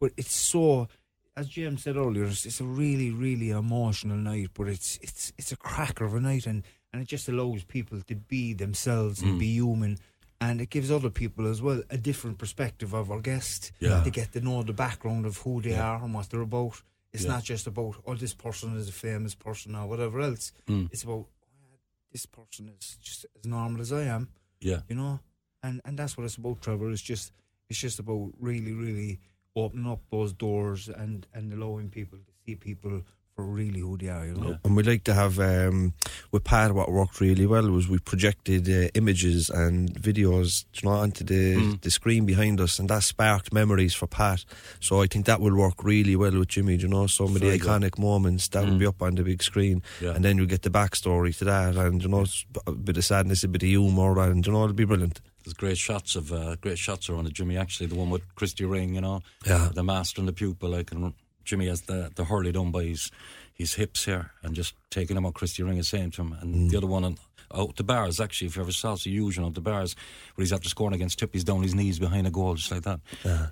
But 0.00 0.12
it's 0.16 0.34
so, 0.36 0.88
as 1.36 1.48
James 1.48 1.82
said 1.82 1.96
earlier, 1.96 2.24
it's, 2.24 2.44
it's 2.44 2.60
a 2.60 2.64
really 2.64 3.10
really 3.10 3.50
emotional 3.50 4.16
night, 4.16 4.50
but 4.54 4.68
it's 4.68 4.98
it's 5.02 5.32
it's 5.38 5.52
a 5.52 5.56
cracker 5.56 6.04
of 6.04 6.14
a 6.14 6.20
night, 6.20 6.46
and 6.46 6.64
and 6.92 7.02
it 7.02 7.08
just 7.08 7.28
allows 7.28 7.62
people 7.64 8.00
to 8.02 8.14
be 8.14 8.52
themselves 8.54 9.22
and 9.22 9.34
Mm. 9.34 9.38
be 9.38 9.46
human. 9.54 9.98
And 10.38 10.60
it 10.60 10.68
gives 10.68 10.90
other 10.90 11.08
people 11.08 11.46
as 11.46 11.62
well 11.62 11.82
a 11.88 11.96
different 11.96 12.36
perspective 12.38 12.92
of 12.92 13.10
our 13.10 13.20
guest. 13.20 13.72
Yeah. 13.80 14.00
They 14.00 14.10
get 14.10 14.32
to 14.32 14.40
know 14.40 14.62
the 14.62 14.74
background 14.74 15.24
of 15.24 15.38
who 15.38 15.62
they 15.62 15.70
Yeah. 15.70 15.88
are 15.88 16.04
and 16.04 16.12
what 16.12 16.28
they're 16.28 16.42
about. 16.42 16.82
It's 17.16 17.24
Yeah. 17.24 17.32
not 17.36 17.44
just 17.44 17.66
about, 17.66 17.96
oh, 18.06 18.14
this 18.14 18.34
person 18.34 18.76
is 18.76 18.88
a 18.88 18.92
famous 18.92 19.34
person 19.34 19.74
or 19.74 19.86
whatever 19.88 20.20
else. 20.20 20.52
Mm. 20.68 20.88
It's 20.92 21.02
about, 21.02 21.24
oh, 21.42 21.78
this 22.12 22.26
person 22.26 22.68
is 22.68 22.98
just 23.02 23.24
as 23.38 23.44
normal 23.46 23.80
as 23.80 23.90
I 23.90 24.02
am, 24.16 24.28
Yeah. 24.60 24.82
you 24.88 24.96
know? 24.96 25.20
And 25.62 25.80
and 25.86 25.98
that's 25.98 26.16
what 26.16 26.24
it's 26.24 26.36
about, 26.36 26.60
Trevor. 26.60 26.90
It's 26.90 27.00
just 27.12 27.32
it's 27.70 27.80
just 27.80 27.98
about 27.98 28.32
really, 28.38 28.72
really 28.72 29.18
opening 29.54 29.86
up 29.90 30.02
those 30.10 30.32
doors 30.34 30.88
and, 30.90 31.26
and 31.32 31.52
allowing 31.52 31.88
people 31.90 32.18
to 32.18 32.32
see 32.44 32.54
people 32.54 33.02
for 33.36 33.44
really 33.44 33.80
who 33.80 33.98
they 33.98 34.08
are, 34.08 34.24
you 34.24 34.32
know? 34.32 34.48
Yeah. 34.50 34.56
And 34.64 34.74
we 34.74 34.82
like 34.82 35.04
to 35.04 35.12
have, 35.14 35.38
um, 35.38 35.92
with 36.32 36.42
Pat, 36.42 36.72
what 36.72 36.90
worked 36.90 37.20
really 37.20 37.44
well 37.46 37.70
was 37.70 37.86
we 37.86 37.98
projected 37.98 38.66
uh, 38.68 38.88
images 38.94 39.50
and 39.50 39.92
videos 39.92 40.64
you 40.72 40.88
know, 40.88 40.94
onto 40.96 41.22
the, 41.22 41.36
Mm. 41.56 41.80
the 41.82 41.90
screen 41.90 42.24
behind 42.24 42.60
us, 42.62 42.78
and 42.78 42.88
that 42.88 43.02
sparked 43.02 43.52
memories 43.52 43.92
for 43.94 44.06
Pat. 44.06 44.44
So 44.80 45.02
I 45.02 45.06
think 45.06 45.26
that 45.26 45.40
will 45.42 45.54
work 45.54 45.84
really 45.84 46.16
well 46.16 46.32
with 46.38 46.48
Jimmy, 46.48 46.76
you 46.76 46.88
know, 46.88 47.06
some 47.08 47.26
of 47.36 47.42
Very 47.42 47.58
the 47.58 47.58
good. 47.58 47.68
iconic 47.82 47.98
moments 47.98 48.48
that 48.48 48.64
will 48.64 48.72
Mm. 48.72 48.78
be 48.78 48.86
up 48.86 49.02
on 49.02 49.16
the 49.16 49.22
big 49.22 49.42
screen. 49.42 49.82
Yeah. 50.00 50.14
And 50.14 50.24
then 50.24 50.38
you 50.38 50.46
get 50.46 50.62
the 50.62 50.70
backstory 50.70 51.36
to 51.36 51.44
that, 51.44 51.76
and, 51.76 52.02
you 52.02 52.08
know, 52.08 52.22
it's 52.22 52.46
a 52.66 52.72
bit 52.72 52.96
of 52.96 53.04
sadness, 53.04 53.44
a 53.44 53.48
bit 53.48 53.62
of 53.62 53.68
humour, 53.68 54.18
and, 54.18 54.46
you 54.46 54.52
know, 54.52 54.64
it'll 54.64 54.72
be 54.74 54.84
brilliant. 54.86 55.20
There's 55.44 55.52
great 55.54 55.76
shots 55.78 56.16
of 56.16 56.32
uh, 56.32 56.56
great 56.56 56.78
shots 56.78 57.08
around 57.10 57.26
it. 57.26 57.34
Jimmy 57.34 57.56
actually, 57.58 57.86
the 57.86 57.94
one 57.96 58.08
with 58.10 58.22
Christy 58.34 58.64
Ring, 58.64 58.94
you 58.94 59.00
know, 59.02 59.20
Yeah. 59.46 59.68
the 59.74 59.84
master 59.84 60.20
and 60.22 60.26
the 60.26 60.32
pupil. 60.32 60.70
Like, 60.70 60.90
and 60.90 61.12
Jimmy 61.46 61.68
has 61.68 61.82
the 61.82 62.10
the 62.14 62.24
hurley 62.24 62.52
done 62.52 62.70
by 62.70 62.84
his 62.84 63.10
his 63.54 63.74
hips 63.74 64.04
here, 64.04 64.32
and 64.42 64.54
just 64.54 64.74
taking 64.90 65.16
him 65.16 65.22
what 65.22 65.32
Christy 65.34 65.62
Ring 65.62 65.78
is 65.78 65.88
saying 65.88 66.10
to 66.12 66.22
him. 66.22 66.36
And 66.40 66.54
Mm. 66.54 66.70
the 66.70 66.76
other 66.76 66.86
one 66.86 67.04
on 67.04 67.16
out 67.54 67.76
the 67.76 67.84
Barrs, 67.84 68.20
actually, 68.20 68.48
if 68.48 68.56
you 68.56 68.62
ever 68.62 68.72
saw 68.72 68.92
it's 68.94 69.06
a 69.06 69.10
huge 69.10 69.38
one 69.38 69.46
out 69.46 69.54
the 69.54 69.60
Barrs, 69.60 69.94
where 70.34 70.42
he's 70.42 70.52
after 70.52 70.68
scoring 70.68 70.94
against 70.94 71.18
Tip, 71.18 71.32
he's 71.32 71.44
down 71.44 71.62
his 71.62 71.74
knees 71.74 71.98
behind 71.98 72.26
a 72.26 72.30
goal, 72.30 72.54
just 72.56 72.70
like 72.72 72.82
that. 72.82 73.00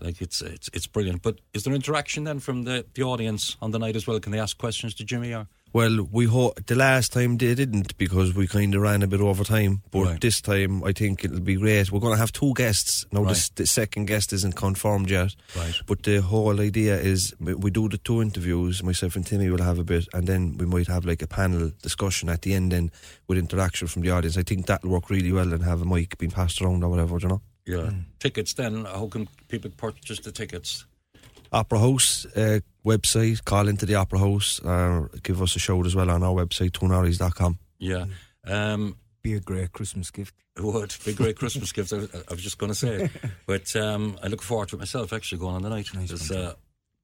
Like 0.03 0.21
it's 0.21 0.43
it's 0.43 0.69
it's 0.75 0.87
brilliant. 0.89 1.23
But 1.23 1.39
is 1.55 1.63
there 1.65 1.73
interaction 1.75 2.25
then 2.25 2.41
from 2.41 2.65
the 2.65 2.85
the 2.95 3.03
audience 3.05 3.57
on 3.63 3.71
the 3.71 3.79
night 3.79 3.97
as 3.97 4.07
well? 4.07 4.21
Can 4.21 4.33
they 4.33 4.41
ask 4.41 4.59
questions 4.59 4.95
to 4.95 5.05
Jimmy 5.05 5.33
or? 5.33 5.47
Well, 5.75 6.07
we 6.13 6.27
ho- 6.27 6.55
the 6.67 6.77
last 6.77 7.13
time 7.13 7.37
they 7.37 7.53
didn't 7.57 7.99
because 7.99 8.33
we 8.33 8.47
kind 8.47 8.73
of 8.77 8.83
ran 8.83 9.03
a 9.03 9.09
bit 9.09 9.21
over 9.21 9.43
time. 9.43 9.83
But 9.91 10.03
Right. 10.05 10.21
this 10.21 10.41
time, 10.41 10.85
I 10.85 10.93
think 10.93 11.25
it'll 11.25 11.41
be 11.41 11.57
great. 11.57 11.91
We're 11.91 11.99
going 11.99 12.13
to 12.15 12.19
have 12.19 12.31
two 12.31 12.55
guests. 12.55 13.05
Now, 13.11 13.23
Right. 13.25 13.31
this, 13.35 13.49
the 13.49 13.67
second 13.67 14.07
guest 14.07 14.33
isn't 14.33 14.55
confirmed 14.55 15.11
yet. 15.11 15.35
Right. 15.57 15.75
But 15.85 16.05
the 16.05 16.23
whole 16.23 16.61
idea 16.61 16.97
is 17.01 17.35
we 17.41 17.55
we 17.55 17.71
do 17.73 17.89
the 17.89 17.99
two 17.99 18.23
interviews. 18.23 18.85
Myself 18.85 19.17
and 19.17 19.27
Timmy 19.27 19.51
will 19.51 19.65
have 19.65 19.81
a 19.81 19.85
bit, 19.85 20.07
and 20.15 20.29
then 20.29 20.57
we 20.59 20.65
might 20.67 20.87
have 20.87 21.05
like 21.05 21.23
a 21.23 21.27
panel 21.27 21.73
discussion 21.83 22.29
at 22.29 22.43
the 22.43 22.55
end, 22.55 22.71
then 22.71 22.93
with 23.27 23.37
interaction 23.39 23.89
from 23.89 24.03
the 24.03 24.11
audience. 24.11 24.37
I 24.39 24.45
think 24.45 24.67
that'll 24.67 24.91
work 24.91 25.11
really 25.11 25.33
well, 25.33 25.53
and 25.53 25.65
have 25.65 25.83
a 25.83 25.85
mic 25.85 26.17
being 26.19 26.31
passed 26.31 26.63
around 26.63 26.85
or 26.85 26.89
whatever. 26.89 27.19
You 27.21 27.29
know. 27.29 27.43
Yeah. 27.67 27.91
Hmm. 27.91 28.01
Tickets 28.21 28.55
then, 28.55 28.85
how 28.85 29.09
can 29.09 29.27
people 29.49 29.71
purchase 29.77 30.21
the 30.21 30.31
tickets? 30.31 30.85
Opera 31.55 31.79
House 31.79 32.27
uh, 32.37 32.61
website. 32.85 33.45
Call 33.45 33.69
into 33.69 33.87
the 33.87 33.95
Opera 33.95 34.19
House. 34.19 34.61
Uh, 34.65 35.09
give 35.23 35.41
us 35.41 35.57
a 35.57 35.59
shout 35.59 35.87
as 35.87 35.95
well 35.95 36.11
on 36.11 36.23
our 36.23 36.35
website, 36.35 36.71
twonorries.com. 36.73 37.59
Yeah. 37.79 38.07
Um, 38.47 38.97
Be 39.23 39.35
a 39.35 39.41
great 39.41 39.73
Christmas 39.73 40.11
gift. 40.11 40.35
it 40.57 40.63
would 40.63 40.95
be 41.05 41.13
a 41.13 41.15
great 41.15 41.37
Christmas 41.37 41.73
gift. 41.73 41.93
I, 41.93 41.97
I 41.97 42.33
was 42.35 42.43
just 42.43 42.59
going 42.59 42.71
to 42.73 42.75
say, 42.75 43.09
but 43.47 43.75
um, 43.77 44.19
I 44.23 44.29
look 44.29 44.43
forward 44.43 44.69
to 44.71 44.77
it 44.77 44.81
myself 44.81 45.13
actually 45.13 45.39
going 45.39 45.55
on 45.57 45.63
the 45.63 45.71
night. 45.71 45.89
Nice 45.95 46.11
Because, 46.13 46.31
one, 46.31 46.39
uh, 46.41 46.55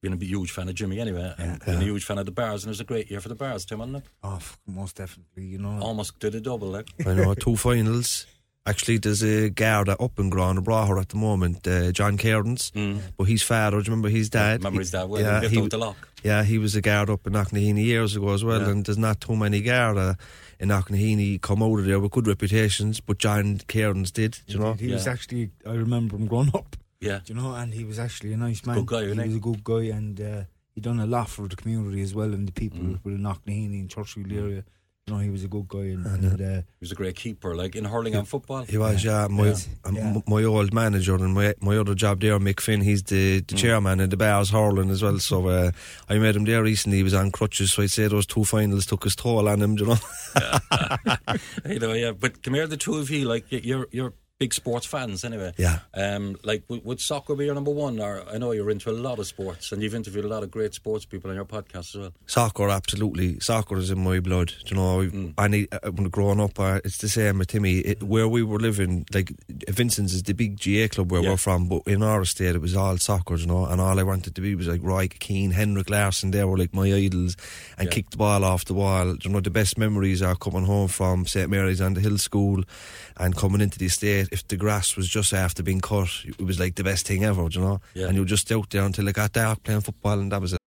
being 0.02 0.14
a 0.14 0.24
huge 0.24 0.50
fan 0.50 0.68
of 0.68 0.74
Jimmy 0.74 0.98
anyway, 1.00 1.32
and 1.38 1.64
being 1.64 1.78
a 1.78 1.84
huge 1.84 2.04
fan 2.04 2.18
of 2.18 2.26
the 2.26 2.32
Barrs, 2.32 2.64
and 2.64 2.68
it 2.68 2.72
was 2.72 2.80
a 2.80 2.84
great 2.84 3.10
year 3.10 3.20
for 3.20 3.28
the 3.28 3.34
Barrs, 3.34 3.64
Tim, 3.64 3.78
wasn't 3.78 3.98
it? 3.98 4.04
Oh, 4.22 4.40
most 4.66 4.96
definitely, 4.96 5.44
you 5.44 5.58
know. 5.58 5.78
Almost 5.80 6.18
did 6.18 6.34
a 6.34 6.40
double, 6.40 6.68
like. 6.68 6.88
I 7.06 7.14
know 7.14 7.34
two 7.34 7.56
finals. 7.56 8.26
Actually, 8.66 8.98
there's 8.98 9.22
a 9.22 9.48
guard 9.48 9.88
up 9.88 10.18
in 10.18 10.30
Gurranabraher 10.30 11.00
at 11.00 11.08
the 11.08 11.16
moment, 11.16 11.66
uh, 11.66 11.90
John 11.92 12.18
Cairns. 12.18 12.70
But 13.16 13.24
his 13.24 13.42
father, 13.42 13.78
do 13.78 13.84
you 13.84 13.90
remember 13.90 14.10
his 14.10 14.28
dad? 14.28 14.60
Remember 14.60 14.80
his 14.80 14.90
dad 14.90 15.08
well, 15.08 15.20
yeah, 15.22 15.40
he 15.40 15.46
left 15.46 15.54
he, 15.54 15.68
the 15.68 15.78
lock. 15.78 16.08
yeah, 16.22 16.44
he 16.44 16.58
was 16.58 16.76
a 16.76 16.82
guard 16.82 17.08
up 17.08 17.26
in 17.26 17.32
Knocknaheeny 17.32 17.82
years 17.84 18.14
ago 18.16 18.28
as 18.34 18.44
well. 18.44 18.60
Yeah. 18.60 18.68
And 18.70 18.84
there's 18.84 18.98
not 18.98 19.20
too 19.20 19.34
many 19.34 19.62
guard 19.62 19.96
uh, 19.96 20.14
in 20.58 20.68
Knocknaheeny 20.68 21.40
come 21.40 21.62
out 21.62 21.78
of 21.78 21.86
there 21.86 21.98
with 21.98 22.10
good 22.12 22.26
reputations. 22.28 23.00
But 23.00 23.16
John 23.18 23.58
Cairns 23.66 24.10
did, 24.10 24.38
do 24.46 24.52
you 24.52 24.58
know? 24.58 24.74
He 24.74 24.92
was 24.92 25.06
Yeah. 25.06 25.12
actually, 25.12 25.50
I 25.66 25.72
remember 25.72 26.16
him 26.16 26.26
growing 26.26 26.50
up, 26.54 26.76
Yeah. 27.00 27.20
you 27.26 27.34
know, 27.34 27.54
and 27.54 27.72
he 27.72 27.84
was 27.84 27.98
actually 27.98 28.34
a 28.34 28.36
nice 28.36 28.66
man. 28.66 28.76
Good 28.84 28.86
guy, 28.86 29.00
he 29.04 29.08
wasn't 29.08 29.22
he? 29.22 29.28
was 29.28 29.36
a 29.36 29.40
good 29.40 29.64
guy, 29.64 29.96
and 29.96 30.20
uh, 30.20 30.42
he 30.74 30.82
done 30.82 31.00
a 31.00 31.06
lot 31.06 31.30
for 31.30 31.48
the 31.48 31.56
community 31.56 32.02
as 32.02 32.14
well, 32.14 32.34
and 32.34 32.46
the 32.46 32.52
people 32.52 32.78
Mm. 32.80 33.00
with 33.04 33.18
Knocknaheeny 33.18 33.80
and 33.80 33.88
Churchfield 33.88 34.30
area. 34.32 34.64
You 35.10 35.16
know, 35.16 35.22
he 35.22 35.30
was 35.30 35.42
a 35.42 35.48
good 35.48 35.66
guy, 35.66 35.78
and, 35.94 36.06
and 36.06 36.40
uh, 36.40 36.54
He 36.78 36.82
was 36.82 36.92
a 36.92 36.94
great 36.94 37.16
keeper, 37.16 37.56
like 37.56 37.74
in 37.74 37.84
hurling 37.84 38.14
and 38.14 38.28
football. 38.28 38.62
He 38.62 38.78
was, 38.78 39.02
yeah. 39.02 39.26
My, 39.28 39.48
Yeah. 39.48 39.56
um, 39.84 39.96
Yeah. 39.96 40.20
my 40.28 40.44
old 40.44 40.72
manager 40.72 41.16
and 41.16 41.34
my 41.34 41.54
my 41.60 41.76
other 41.78 41.96
job 41.96 42.20
there, 42.20 42.38
Mick 42.38 42.60
Finn, 42.60 42.80
he's 42.80 43.02
the, 43.02 43.40
Mm. 43.42 43.56
chairman 43.56 44.00
of 44.00 44.10
the 44.10 44.16
Barrs 44.16 44.50
hurling 44.50 44.88
as 44.90 45.02
well. 45.02 45.18
So 45.18 45.48
uh, 45.48 45.72
I 46.08 46.18
met 46.18 46.36
him 46.36 46.44
there 46.44 46.62
recently. 46.62 46.98
He 46.98 47.02
was 47.02 47.14
on 47.14 47.32
crutches, 47.32 47.72
so 47.72 47.82
I'd 47.82 47.90
say 47.90 48.06
those 48.06 48.26
two 48.26 48.44
finals 48.44 48.86
took 48.86 49.02
his 49.02 49.16
toll 49.16 49.48
on 49.48 49.60
him, 49.60 49.76
you 49.78 49.86
know. 49.86 49.98
you 51.66 51.78
know, 51.80 51.92
yeah. 51.92 52.12
But 52.12 52.42
come 52.44 52.54
here, 52.54 52.68
the 52.68 52.76
two 52.76 52.96
of 52.98 53.10
you, 53.10 53.24
like 53.28 53.46
you're 53.50 53.88
you're 53.90 54.12
big 54.40 54.54
sports 54.54 54.86
fans 54.86 55.22
anyway. 55.22 55.52
Yeah. 55.58 55.80
Um, 55.92 56.34
like 56.42 56.62
would, 56.68 56.82
would 56.86 56.98
soccer 57.00 57.36
be 57.36 57.44
your 57.44 57.54
number 57.54 57.70
one? 57.70 58.00
Or 58.00 58.24
I 58.26 58.38
know 58.38 58.52
you're 58.52 58.70
into 58.70 58.90
a 58.90 58.92
lot 58.92 59.18
of 59.18 59.26
sports, 59.26 59.70
and 59.70 59.82
you've 59.82 59.94
interviewed 59.94 60.24
a 60.24 60.28
lot 60.28 60.42
of 60.42 60.50
great 60.50 60.72
sports 60.72 61.04
people 61.04 61.28
on 61.30 61.36
your 61.36 61.44
podcast 61.44 61.94
as 61.94 61.96
well. 61.96 62.12
Soccer, 62.26 62.70
absolutely. 62.70 63.38
Soccer 63.40 63.76
is 63.76 63.90
in 63.90 64.02
my 64.02 64.18
blood. 64.18 64.48
Do 64.64 64.74
you 64.74 64.76
know, 64.76 64.90
Mm. 65.10 65.34
I 65.36 65.46
need, 65.48 65.68
uh, 65.72 65.90
when 65.90 66.08
growing 66.08 66.40
up, 66.40 66.58
uh, 66.58 66.80
it's 66.84 66.96
the 66.98 67.08
same 67.08 67.38
with 67.38 67.48
Timmy. 67.48 67.78
It, 67.80 68.02
where 68.02 68.28
we 68.28 68.42
were 68.42 68.58
living, 68.58 69.04
like 69.12 69.32
Vincent's 69.68 70.14
is 70.14 70.22
the 70.22 70.32
big 70.32 70.58
GAA 70.58 70.88
club 70.88 71.12
where 71.12 71.22
Yeah. 71.22 71.30
we're 71.30 71.36
from, 71.36 71.68
but 71.68 71.82
in 71.86 72.02
our 72.02 72.22
estate 72.22 72.54
it 72.56 72.62
was 72.62 72.74
all 72.74 72.96
soccer, 72.96 73.36
you 73.36 73.46
know. 73.46 73.66
And 73.66 73.78
all 73.80 74.00
I 74.00 74.02
wanted 74.04 74.34
to 74.36 74.40
be 74.40 74.54
was 74.54 74.68
like 74.68 74.82
Roy 74.82 75.08
Keane, 75.08 75.50
Henrik 75.50 75.90
Larsson. 75.90 76.30
They 76.30 76.42
were 76.44 76.56
like 76.56 76.72
my 76.72 76.90
idols, 76.90 77.36
and 77.76 77.88
Yeah. 77.88 77.94
kick 77.94 78.08
the 78.10 78.16
ball 78.16 78.42
off 78.44 78.64
the 78.64 78.74
wall. 78.74 79.16
You 79.22 79.30
know, 79.30 79.40
the 79.40 79.50
best 79.50 79.76
memories 79.76 80.22
are 80.22 80.34
coming 80.36 80.64
home 80.64 80.88
from 80.88 81.26
St 81.26 81.50
Mary's 81.50 81.82
on 81.82 81.92
the 81.92 82.00
Hill 82.00 82.16
School, 82.16 82.64
and 83.18 83.36
coming 83.36 83.60
into 83.60 83.78
the 83.78 83.86
estate. 83.86 84.28
If 84.30 84.46
the 84.46 84.56
grass 84.56 84.96
was 84.96 85.08
just 85.08 85.32
after 85.32 85.62
being 85.62 85.80
cut, 85.80 86.08
it 86.24 86.40
was 86.40 86.60
like 86.60 86.76
the 86.76 86.84
best 86.84 87.06
thing 87.06 87.24
ever, 87.24 87.46
you 87.50 87.60
know. 87.60 87.80
Yeah. 87.94 88.06
And 88.06 88.14
you 88.14 88.22
were 88.22 88.26
just 88.26 88.50
out 88.52 88.70
there 88.70 88.82
until 88.82 89.08
it 89.08 89.14
got 89.14 89.32
dark 89.32 89.62
playing 89.62 89.82
football, 89.82 90.18
and 90.20 90.32
that 90.32 90.40
was 90.40 90.52
it. 90.52 90.60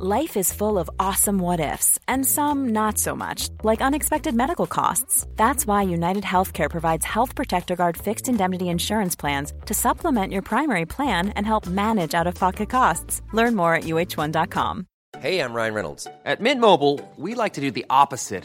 Life 0.00 0.36
is 0.36 0.52
full 0.52 0.76
of 0.76 0.90
awesome 0.98 1.38
what 1.38 1.60
ifs, 1.60 2.00
and 2.08 2.26
some 2.26 2.70
not 2.70 2.98
so 2.98 3.14
much, 3.14 3.48
like 3.62 3.80
unexpected 3.80 4.34
medical 4.34 4.66
costs. 4.66 5.24
That's 5.36 5.68
why 5.68 5.82
United 5.82 6.24
Healthcare 6.24 6.68
provides 6.68 7.04
Health 7.04 7.36
Protector 7.36 7.76
Guard 7.76 7.96
fixed 7.96 8.28
indemnity 8.28 8.68
insurance 8.68 9.14
plans 9.14 9.52
to 9.66 9.72
supplement 9.74 10.32
your 10.32 10.42
primary 10.42 10.84
plan 10.84 11.28
and 11.30 11.46
help 11.46 11.68
manage 11.68 12.12
out 12.12 12.26
of 12.26 12.34
pocket 12.34 12.68
costs. 12.68 13.22
Learn 13.32 13.54
more 13.54 13.74
at 13.76 13.84
uh1.com. 13.84 14.86
Hey, 15.20 15.38
I'm 15.38 15.54
Ryan 15.54 15.74
Reynolds. 15.74 16.08
At 16.24 16.40
Mint 16.40 16.60
Mobile, 16.60 17.00
we 17.16 17.36
like 17.36 17.52
to 17.52 17.60
do 17.60 17.70
the 17.70 17.86
opposite 17.88 18.44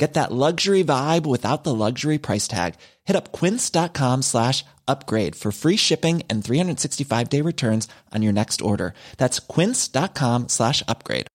Get 0.00 0.14
that 0.14 0.32
luxury 0.32 0.82
vibe 0.82 1.26
without 1.26 1.62
the 1.62 1.74
luxury 1.74 2.16
price 2.16 2.48
tag. 2.48 2.76
Hit 3.04 3.16
up 3.16 3.32
quince.com 3.32 4.22
slash 4.22 4.64
upgrade 4.88 5.36
for 5.36 5.52
free 5.52 5.76
shipping 5.76 6.22
and 6.30 6.42
365 6.42 7.28
day 7.28 7.42
returns 7.42 7.86
on 8.10 8.22
your 8.22 8.32
next 8.32 8.62
order. 8.62 8.94
That's 9.18 9.40
quince.com 9.40 10.48
slash 10.48 10.82
upgrade. 10.88 11.26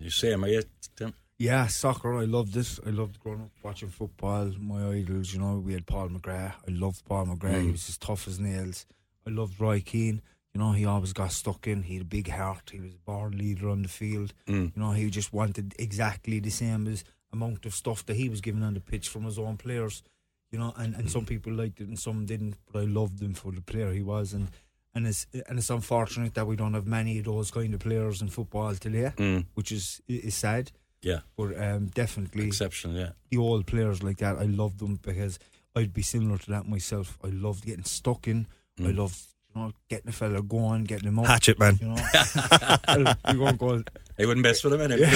You 0.00 0.10
say, 0.10 0.32
am 0.32 0.44
I 0.44 0.60
Tim? 0.96 1.14
Yeah, 1.38 1.68
soccer. 1.68 2.18
I 2.18 2.24
loved 2.24 2.52
this. 2.52 2.80
I 2.84 2.90
loved 2.90 3.20
growing 3.20 3.42
up 3.42 3.50
watching 3.62 3.90
football. 3.90 4.50
My 4.58 4.90
idols, 4.96 5.32
you 5.32 5.38
know, 5.38 5.62
we 5.64 5.74
had 5.74 5.86
Paul 5.86 6.08
McGrath. 6.08 6.54
I 6.66 6.72
loved 6.72 7.04
Paul 7.04 7.26
McGrath. 7.26 7.62
He 7.62 7.68
mm. 7.68 7.72
was 7.72 7.88
as 7.88 7.98
tough 7.98 8.26
as 8.26 8.40
nails. 8.40 8.84
I 9.24 9.30
loved 9.30 9.60
Roy 9.60 9.80
Keane. 9.80 10.22
You 10.54 10.60
know, 10.60 10.72
he 10.72 10.86
always 10.86 11.12
got 11.12 11.32
stuck 11.32 11.66
in. 11.66 11.82
He 11.82 11.94
had 11.94 12.02
a 12.02 12.06
big 12.06 12.30
heart. 12.30 12.70
He 12.72 12.80
was 12.80 12.94
a 12.94 12.98
born 12.98 13.36
leader 13.36 13.68
on 13.68 13.82
the 13.82 13.88
field. 13.88 14.32
Mm. 14.46 14.72
You 14.76 14.82
know, 14.82 14.92
he 14.92 15.10
just 15.10 15.32
wanted 15.32 15.74
exactly 15.78 16.38
the 16.38 16.50
same 16.50 16.86
as 16.86 17.02
amount 17.32 17.66
of 17.66 17.74
stuff 17.74 18.06
that 18.06 18.14
he 18.14 18.28
was 18.28 18.40
given 18.40 18.62
on 18.62 18.74
the 18.74 18.80
pitch 18.80 19.08
from 19.08 19.24
his 19.24 19.38
own 19.38 19.56
players. 19.56 20.04
You 20.52 20.60
know, 20.60 20.72
and, 20.76 20.94
and 20.94 21.10
some 21.10 21.22
mm. 21.22 21.28
people 21.28 21.52
liked 21.52 21.80
it 21.80 21.88
and 21.88 21.98
some 21.98 22.24
didn't, 22.24 22.54
but 22.72 22.82
I 22.82 22.84
loved 22.84 23.20
him 23.20 23.34
for 23.34 23.50
the 23.50 23.60
player 23.60 23.92
he 23.92 24.02
was. 24.02 24.32
And 24.32 24.48
and 24.94 25.08
it's 25.08 25.26
and 25.48 25.58
it's 25.58 25.70
unfortunate 25.70 26.34
that 26.34 26.46
we 26.46 26.54
don't 26.54 26.74
have 26.74 26.86
many 26.86 27.18
of 27.18 27.24
those 27.24 27.50
kind 27.50 27.74
of 27.74 27.80
players 27.80 28.22
in 28.22 28.28
football 28.28 28.76
today, 28.76 29.12
mm. 29.16 29.44
which 29.54 29.72
is 29.72 30.00
is 30.06 30.36
sad. 30.36 30.70
Yeah. 31.02 31.20
But 31.36 31.60
um, 31.60 31.86
definitely 31.88 32.46
Exceptional, 32.46 32.96
yeah. 32.96 33.10
the 33.30 33.38
old 33.38 33.66
players 33.66 34.02
like 34.02 34.18
that, 34.18 34.38
I 34.38 34.44
loved 34.44 34.78
them 34.78 34.98
because 35.02 35.38
I'd 35.76 35.92
be 35.92 36.02
similar 36.02 36.38
to 36.38 36.50
that 36.52 36.68
myself. 36.68 37.18
I 37.22 37.28
loved 37.28 37.66
getting 37.66 37.84
stuck 37.84 38.26
in. 38.28 38.46
I 38.82 38.90
loved 38.90 39.20
you 39.54 39.62
know 39.62 39.72
getting 39.88 40.06
the 40.06 40.12
fella 40.12 40.42
going, 40.42 40.84
getting 40.84 41.08
him 41.08 41.18
up. 41.18 41.26
Hatchet 41.26 41.58
man. 41.58 41.78
You 41.80 41.88
know, 41.88 43.14
you 43.32 43.40
won't 43.40 43.58
go. 43.58 43.82
I 44.18 44.26
wouldn't 44.26 44.42
mess 44.42 44.62
with 44.62 44.74
him 44.74 44.80
anyway. 44.80 45.10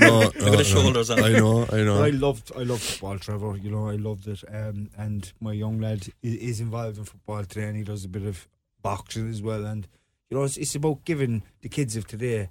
No, 0.00 0.20
Look 0.20 0.36
at 0.36 0.58
the 0.58 0.64
shoulders 0.64 1.10
on 1.10 1.22
I 1.22 1.32
know, 1.32 1.66
I 1.72 1.82
know. 1.82 2.02
I 2.02 2.10
loved, 2.10 2.52
I 2.56 2.60
loved 2.62 2.82
football, 2.82 3.18
Trevor. 3.18 3.56
You 3.56 3.70
know, 3.70 3.88
I 3.88 3.96
loved 3.96 4.28
it. 4.28 4.44
Um, 4.48 4.90
and 4.96 5.32
my 5.40 5.52
young 5.52 5.80
lad 5.80 6.06
is, 6.22 6.34
is 6.36 6.60
involved 6.60 6.98
in 6.98 7.04
football 7.04 7.44
today, 7.44 7.66
and 7.66 7.76
he 7.76 7.82
does 7.82 8.04
a 8.04 8.08
bit 8.08 8.24
of 8.24 8.46
boxing 8.80 9.28
as 9.28 9.42
well. 9.42 9.64
And 9.64 9.88
you 10.30 10.36
know, 10.36 10.44
it's, 10.44 10.56
it's 10.56 10.76
about 10.76 11.04
giving 11.04 11.42
the 11.62 11.68
kids 11.68 11.96
of 11.96 12.06
today 12.06 12.48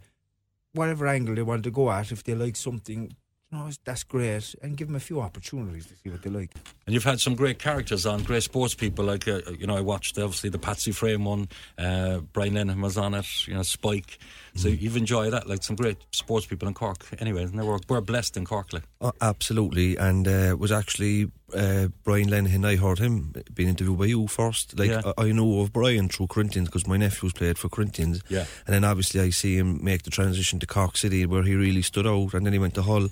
whatever 0.74 1.08
angle 1.08 1.36
they 1.36 1.42
want 1.44 1.64
to 1.64 1.72
go 1.72 1.90
at. 1.92 2.12
If 2.12 2.24
they 2.24 2.36
like 2.36 2.58
something, 2.58 3.16
you 3.54 3.60
know, 3.60 3.70
that's 3.86 4.04
great, 4.04 4.56
and 4.64 4.76
give 4.76 4.88
them 4.88 4.96
a 4.96 5.00
few 5.00 5.22
opportunities 5.22 5.86
to 5.86 5.94
see 5.96 6.10
what 6.10 6.22
they 6.24 6.30
like. 6.30 6.50
And 6.86 6.94
you've 6.94 7.04
had 7.04 7.20
some 7.20 7.36
great 7.36 7.60
characters 7.60 8.06
on, 8.06 8.24
great 8.24 8.44
sports 8.44 8.74
people. 8.74 9.06
Like, 9.06 9.28
uh, 9.28 9.42
you 9.58 9.68
know, 9.68 9.78
I 9.78 9.82
watched 9.82 10.18
obviously 10.18 10.50
the 10.50 10.58
Patsy 10.58 10.92
Freyne 10.92 11.24
one, 11.24 11.48
uh, 11.78 12.20
Brian 12.34 12.54
Lenihan 12.56 12.82
was 12.82 12.98
on 12.98 13.14
it, 13.14 13.48
you 13.48 13.54
know, 13.54 13.62
Spike. 13.64 14.18
So 14.56 14.68
you've 14.68 14.98
enjoyed 14.98 15.34
that, 15.34 15.50
like 15.50 15.64
some 15.64 15.76
great 15.76 15.98
sports 16.12 16.46
people 16.46 16.68
in 16.68 16.76
Cork. 16.76 17.08
Anyway, 17.20 17.42
and 17.44 17.58
they 17.58 17.64
were, 17.64 17.80
we're 17.90 18.02
blessed 18.02 18.38
in 18.38 18.46
Cork. 18.46 18.72
Like. 18.72 18.84
Oh, 19.02 19.12
absolutely, 19.20 19.98
and 19.98 20.28
uh, 20.28 20.56
was 20.60 20.72
actually 20.72 21.32
uh, 21.56 21.88
Brian 22.04 22.30
Lenihan. 22.30 22.64
I 22.66 22.76
heard 22.76 23.00
him 23.00 23.34
being 23.54 23.70
interviewed 23.70 23.98
by 23.98 24.06
you 24.06 24.28
first. 24.28 24.78
Like 24.78 24.92
Yeah. 24.92 25.02
I, 25.18 25.26
I 25.26 25.32
know 25.32 25.62
of 25.62 25.74
Brian 25.74 26.08
through 26.08 26.28
Corinthians 26.28 26.68
because 26.70 26.88
my 26.88 26.98
nephew's 26.98 27.34
played 27.34 27.58
for 27.58 27.68
Corinthians. 27.70 28.22
Yeah. 28.30 28.46
and 28.68 28.76
then 28.76 28.84
obviously 28.84 29.22
I 29.22 29.32
see 29.32 29.58
him 29.58 29.84
make 29.84 30.04
the 30.04 30.12
transition 30.12 30.60
to 30.60 30.68
Cork 30.68 30.98
City 30.98 31.26
where 31.26 31.44
he 31.44 31.56
really 31.56 31.82
stood 31.82 32.06
out, 32.06 32.34
and 32.36 32.46
then 32.46 32.54
he 32.54 32.60
went 32.60 32.76
to 32.76 32.84
Hull. 32.84 33.10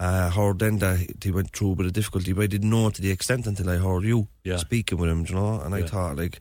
Uh, 0.00 0.28
heard 0.28 0.58
then 0.58 0.78
that 0.78 0.98
he 1.22 1.30
went 1.30 1.50
through 1.52 1.72
a 1.72 1.76
bit 1.76 1.86
of 1.86 1.92
difficulty, 1.92 2.32
but 2.32 2.42
I 2.44 2.46
didn't 2.48 2.68
know 2.70 2.90
to 2.90 3.00
the 3.00 3.10
extent 3.12 3.46
until 3.46 3.70
I 3.70 3.76
heard 3.76 4.02
you 4.02 4.26
Yeah. 4.42 4.56
speaking 4.56 4.98
with 4.98 5.08
him. 5.08 5.24
You 5.28 5.34
know, 5.36 5.60
and 5.60 5.74
I 5.74 5.78
Yeah. 5.80 5.86
thought 5.86 6.16
like. 6.16 6.40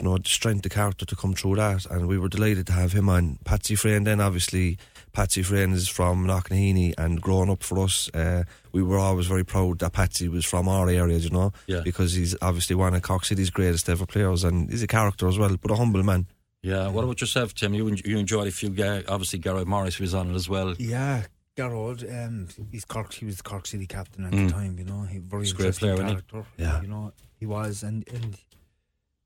You 0.00 0.06
know, 0.08 0.16
the 0.16 0.26
strength 0.26 0.64
of 0.64 0.72
character 0.72 1.04
to 1.04 1.14
come 1.14 1.34
through 1.34 1.56
that, 1.56 1.84
and 1.84 2.08
we 2.08 2.16
were 2.16 2.30
delighted 2.30 2.66
to 2.68 2.72
have 2.72 2.92
him 2.94 3.10
on. 3.10 3.38
Patsy 3.44 3.74
Freyne, 3.74 4.04
then 4.04 4.22
obviously, 4.22 4.78
Patsy 5.12 5.42
Freyne 5.42 5.72
is 5.74 5.86
from 5.86 6.24
Knocknaheeny, 6.26 6.94
and 6.96 7.20
growing 7.20 7.50
up 7.50 7.62
for 7.62 7.78
us, 7.78 8.08
uh, 8.14 8.44
we 8.72 8.82
were 8.82 8.96
always 8.98 9.26
very 9.26 9.44
proud 9.44 9.80
that 9.80 9.92
Patsy 9.92 10.28
was 10.30 10.46
from 10.46 10.66
our 10.66 10.88
area, 10.88 11.18
you 11.18 11.28
know, 11.28 11.52
Yeah. 11.66 11.82
because 11.84 12.14
he's 12.14 12.34
obviously 12.40 12.74
one 12.74 12.94
of 12.94 13.02
Cork 13.02 13.26
City's 13.26 13.50
greatest 13.50 13.86
ever 13.90 14.06
players, 14.06 14.44
and 14.44 14.70
he's 14.70 14.82
a 14.82 14.86
character 14.86 15.28
as 15.28 15.36
well, 15.36 15.58
but 15.60 15.70
a 15.70 15.76
humble 15.76 16.02
man. 16.02 16.26
Yeah. 16.62 16.88
What 16.88 17.04
about 17.04 17.20
yourself, 17.20 17.52
Tim? 17.54 17.74
You 17.74 17.94
you 18.02 18.16
enjoyed 18.16 18.48
a 18.48 18.50
few. 18.50 18.70
Ga- 18.70 19.04
obviously, 19.06 19.40
Garrett 19.40 19.68
Morris 19.68 19.98
was 19.98 20.14
on 20.14 20.30
it 20.30 20.34
as 20.34 20.48
well. 20.48 20.74
Yeah, 20.78 21.24
Garrod, 21.56 22.02
um, 22.10 22.48
he's 22.70 22.84
Cork. 22.84 23.12
He 23.12 23.24
was 23.26 23.36
the 23.38 23.42
Cork 23.42 23.66
City 23.66 23.86
captain 23.86 24.24
at 24.24 24.32
Mm. 24.32 24.46
the 24.46 24.52
time. 24.52 24.78
You 24.78 24.84
know, 24.84 25.02
he 25.02 25.18
very 25.18 25.42
He's 25.42 25.52
a 25.52 25.54
great 25.56 25.66
interesting 25.66 25.94
player, 25.96 26.04
wasn't 26.12 26.28
character. 26.28 26.50
Yeah. 26.56 26.80
you 26.80 26.88
know, 26.88 27.12
he 27.38 27.46
was, 27.46 27.82
and 27.82 28.08
and 28.08 28.38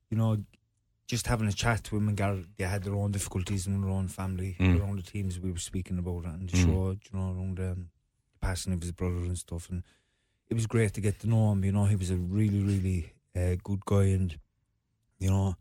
you 0.09 0.17
know, 0.17 0.43
just 1.07 1.27
having 1.27 1.47
a 1.47 1.53
chat 1.53 1.83
to 1.85 1.95
him 1.97 2.07
and 2.09 2.17
Garrett, 2.17 2.45
they 2.57 2.65
had 2.65 2.83
their 2.83 2.95
own 2.95 3.11
difficulties 3.11 3.65
in 3.67 3.79
their 3.81 3.89
own 3.89 4.07
family, 4.09 4.57
Mm. 4.59 4.73
their 4.77 4.83
own 4.83 5.01
teams. 5.03 5.39
We 5.39 5.51
were 5.51 5.57
speaking 5.59 5.97
about 5.97 6.25
and 6.25 6.49
the 6.49 6.57
Mm. 6.57 6.65
show, 6.65 6.91
you 6.91 6.97
know, 7.13 7.31
around 7.33 7.59
um, 7.59 7.89
the 8.33 8.39
passing 8.41 8.73
of 8.73 8.81
his 8.81 8.91
brother 8.91 9.17
and 9.23 9.37
stuff, 9.37 9.69
and 9.69 9.83
it 10.49 10.53
was 10.53 10.67
great 10.67 10.93
to 10.95 11.01
get 11.01 11.19
to 11.19 11.27
know 11.29 11.51
him. 11.53 11.63
You 11.63 11.71
know, 11.71 11.85
he 11.85 11.95
was 11.95 12.09
a 12.11 12.17
really, 12.17 12.61
really 12.61 13.13
uh, 13.35 13.55
good 13.63 13.85
guy, 13.85 14.05
and 14.05 14.37
you 15.19 15.29
know, 15.29 15.55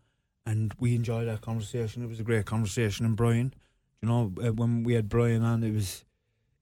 and 0.44 0.74
we 0.80 0.94
enjoyed 0.96 1.28
that 1.28 1.42
conversation. 1.42 2.02
It 2.02 2.08
was 2.08 2.18
a 2.20 2.24
great 2.24 2.44
conversation, 2.46 3.06
and 3.06 3.14
Brian, 3.16 3.54
you 4.02 4.08
know, 4.08 4.32
uh, 4.42 4.52
when 4.52 4.82
we 4.82 4.94
had 4.94 5.08
Brian 5.08 5.42
on, 5.42 5.62
it 5.62 5.72
was 5.72 6.04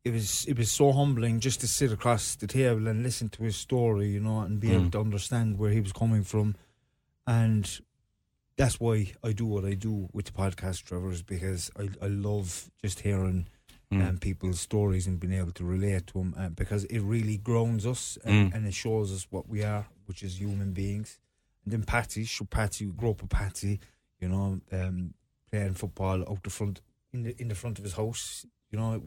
it 0.04 0.12
was 0.12 0.44
it 0.46 0.58
was 0.58 0.70
so 0.70 0.92
humbling 0.92 1.40
just 1.40 1.60
to 1.60 1.68
sit 1.68 1.90
across 1.92 2.36
the 2.36 2.46
table 2.46 2.86
and 2.88 3.02
listen 3.02 3.28
to 3.30 3.42
his 3.44 3.56
story, 3.56 4.08
you 4.10 4.20
know, 4.20 4.40
and 4.40 4.60
be 4.60 4.72
able 4.72 4.84
Mm. 4.86 4.92
to 4.92 5.00
understand 5.00 5.58
where 5.58 5.70
he 5.70 5.80
was 5.80 5.92
coming 5.92 6.22
from, 6.24 6.54
and 7.26 7.80
that's 8.56 8.78
why 8.78 9.12
I 9.22 9.32
do 9.32 9.46
what 9.46 9.64
I 9.64 9.74
do 9.74 10.08
with 10.12 10.26
the 10.26 10.32
podcast, 10.32 10.84
Trevor, 10.84 11.10
is 11.10 11.22
because 11.22 11.70
I 11.78 11.88
I 12.02 12.08
love 12.08 12.70
just 12.82 13.00
hearing 13.00 13.48
Mm. 13.92 14.08
um, 14.08 14.18
people's 14.18 14.60
stories 14.60 15.06
and 15.06 15.20
being 15.20 15.34
able 15.34 15.52
to 15.52 15.64
relate 15.64 16.06
to 16.08 16.14
them, 16.14 16.34
uh, 16.36 16.48
because 16.48 16.84
it 16.86 17.00
really 17.00 17.36
grounds 17.36 17.84
us 17.86 18.18
and, 18.24 18.50
Mm. 18.50 18.54
and 18.56 18.66
it 18.66 18.74
shows 18.74 19.12
us 19.12 19.26
what 19.30 19.46
we 19.48 19.62
are, 19.62 19.86
which 20.06 20.22
is 20.22 20.40
human 20.40 20.72
beings. 20.72 21.18
And 21.64 21.72
then 21.72 21.82
Patsy, 21.84 22.24
sure, 22.24 22.46
Patsy 22.46 22.86
grew 22.86 23.10
up 23.10 23.20
with 23.22 23.30
Patsy, 23.30 23.78
you 24.20 24.28
know, 24.28 24.60
um, 24.72 25.14
playing 25.50 25.74
football 25.74 26.22
out 26.28 26.42
the 26.42 26.50
front 26.50 26.80
in 27.12 27.22
the 27.24 27.40
in 27.40 27.48
the 27.48 27.54
front 27.54 27.78
of 27.78 27.84
his 27.84 27.94
house, 27.94 28.46
you 28.70 28.78
know. 28.78 29.02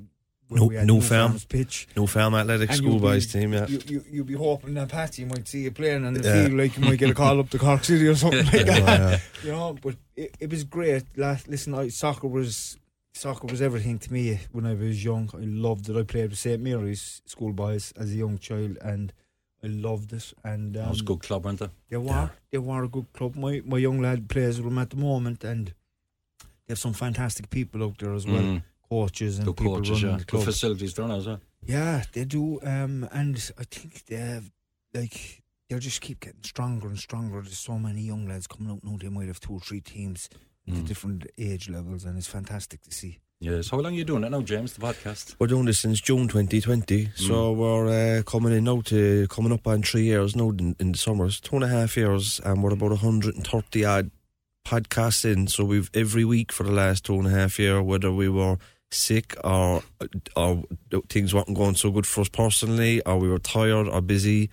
Where 0.47 0.59
No- 0.61 0.65
we 0.67 0.75
no 0.83 1.01
farm. 1.01 1.37
Pitch. 1.49 1.87
No 1.95 2.07
Farm 2.07 2.35
Athletic 2.35 2.69
And 2.69 2.79
you'll 2.79 2.89
Schoolboys 2.99 3.31
team, 3.31 3.53
yeah. 3.53 3.67
You, 3.67 3.79
you, 3.87 4.03
you'd 4.09 4.25
be 4.27 4.33
hoping 4.33 4.73
that 4.75 4.89
Patsy 4.89 5.25
might 5.25 5.47
see 5.47 5.63
you 5.63 5.71
playing 5.71 6.05
and 6.05 6.23
Yeah. 6.23 6.47
feel 6.47 6.57
like 6.57 6.77
you 6.77 6.83
might 6.83 6.97
get 6.99 7.09
a 7.09 7.13
call 7.13 7.39
up 7.39 7.49
to 7.49 7.57
Cork 7.59 7.83
City 7.83 8.07
or 8.07 8.15
something 8.15 8.45
like 8.45 8.53
Yeah, 8.65 8.79
that. 8.79 8.99
yeah. 8.99 9.19
You 9.43 9.51
know, 9.51 9.75
but 9.81 9.95
it, 10.15 10.35
it 10.39 10.49
was 10.49 10.63
great. 10.63 11.03
Last, 11.17 11.47
listen, 11.47 11.73
I, 11.73 11.89
soccer 11.89 12.27
was 12.27 12.77
soccer 13.13 13.47
was 13.47 13.61
everything 13.61 13.97
to 13.99 14.13
me 14.13 14.39
when 14.51 14.65
I 14.65 14.73
was 14.75 15.03
young. 15.03 15.29
I 15.33 15.39
loved 15.41 15.89
it. 15.89 15.97
I 15.97 16.03
played 16.03 16.29
with 16.29 16.39
St 16.39 16.61
Mary's 16.61 17.21
schoolboys 17.25 17.91
as 17.97 18.11
a 18.11 18.15
young 18.15 18.37
child, 18.37 18.77
and 18.81 19.11
I 19.63 19.67
loved 19.67 20.13
it. 20.13 20.33
And 20.43 20.77
um, 20.77 20.83
That 20.83 20.89
was 20.91 21.01
a 21.01 21.03
good 21.03 21.21
club, 21.23 21.43
weren't 21.45 21.59
they? 21.59 21.69
they 21.89 21.97
were 21.97 22.29
they 22.51 22.57
were 22.59 22.83
a 22.83 22.87
good 22.87 23.11
club. 23.13 23.35
My 23.35 23.61
my 23.65 23.79
young 23.79 23.99
lad 24.01 24.29
plays 24.29 24.57
with 24.61 24.65
them 24.69 24.77
at 24.77 24.91
the 24.91 24.97
moment, 24.97 25.43
and 25.43 25.73
they 26.39 26.73
have 26.73 26.79
some 26.79 26.93
fantastic 26.93 27.49
people 27.49 27.83
out 27.83 27.97
there 27.97 28.13
as 28.13 28.25
well, 28.27 28.41
Mm. 28.41 28.63
Coaches 28.89 29.37
and 29.37 29.45
Good 29.47 29.57
people 29.57 29.75
coaches, 29.75 29.91
running 30.03 30.09
yeah. 30.09 30.17
the 30.17 30.25
Good 30.25 30.27
club. 30.27 30.43
facilities 30.45 30.93
there 30.93 31.07
now 31.07 31.15
as 31.17 31.27
well. 31.27 31.39
Yeah, 31.65 32.03
they 32.13 32.25
do. 32.25 32.59
Um, 32.63 33.07
and 33.11 33.51
I 33.57 33.63
think 33.63 34.05
they 34.05 34.15
have, 34.17 34.49
like, 34.93 35.43
they'll 35.69 35.79
just 35.79 36.01
keep 36.01 36.19
getting 36.21 36.43
stronger 36.43 36.87
and 36.87 36.97
stronger. 36.97 37.41
There's 37.41 37.59
so 37.59 37.77
many 37.77 38.01
young 38.01 38.27
lads 38.27 38.47
coming 38.47 38.71
out 38.71 38.83
now. 38.83 38.97
They 38.99 39.09
might 39.09 39.27
have 39.27 39.39
two 39.39 39.53
or 39.53 39.59
three 39.59 39.81
teams 39.81 40.29
at 40.67 40.73
Mm. 40.73 40.87
different 40.87 41.27
age 41.37 41.69
levels, 41.69 42.03
and 42.05 42.17
it's 42.17 42.27
fantastic 42.27 42.81
to 42.83 42.91
see. 42.93 43.19
Yes. 43.39 43.69
How 43.69 43.77
long 43.77 43.93
are 43.93 43.95
you 43.97 44.03
doing 44.03 44.23
it 44.23 44.31
now, 44.31 44.41
James, 44.41 44.73
the 44.73 44.81
podcast? 44.81 45.35
We're 45.39 45.45
doing 45.47 45.65
this 45.65 45.79
since 45.79 46.01
June 46.01 46.27
2020, 46.27 47.11
so 47.15 47.51
we're 47.53 48.17
uh, 48.19 48.23
coming 48.23 48.51
in 48.51 48.63
now 48.63 48.81
to 48.85 49.27
coming 49.29 49.51
up 49.51 49.67
on 49.67 49.83
three 49.83 50.05
years 50.05 50.35
now 50.35 50.49
in, 50.49 50.75
in 50.79 50.93
the 50.93 50.97
summers, 50.97 51.39
two 51.39 51.55
and 51.55 51.63
a 51.63 51.67
half 51.67 51.95
years, 51.95 52.41
and 52.43 52.63
we're 52.63 52.73
about 52.73 52.89
130 52.91 53.85
odd 53.85 54.09
podcasts 54.65 55.23
in. 55.23 55.47
So 55.47 55.63
we've 55.63 55.89
every 55.93 56.25
week 56.25 56.51
for 56.51 56.63
the 56.63 56.71
last 56.71 57.05
two 57.05 57.13
and 57.15 57.27
a 57.27 57.29
half 57.29 57.59
year, 57.59 57.81
whether 57.81 58.11
we 58.11 58.27
were 58.27 58.57
sick 58.91 59.35
or 59.43 59.83
or 60.35 60.63
things 61.09 61.33
weren't 61.33 61.53
going 61.55 61.75
so 61.75 61.91
good 61.91 62.05
for 62.07 62.21
us 62.21 62.29
personally, 62.29 63.01
or 63.05 63.17
we 63.17 63.27
were 63.29 63.39
tired 63.39 63.87
or 63.87 64.01
busy. 64.01 64.49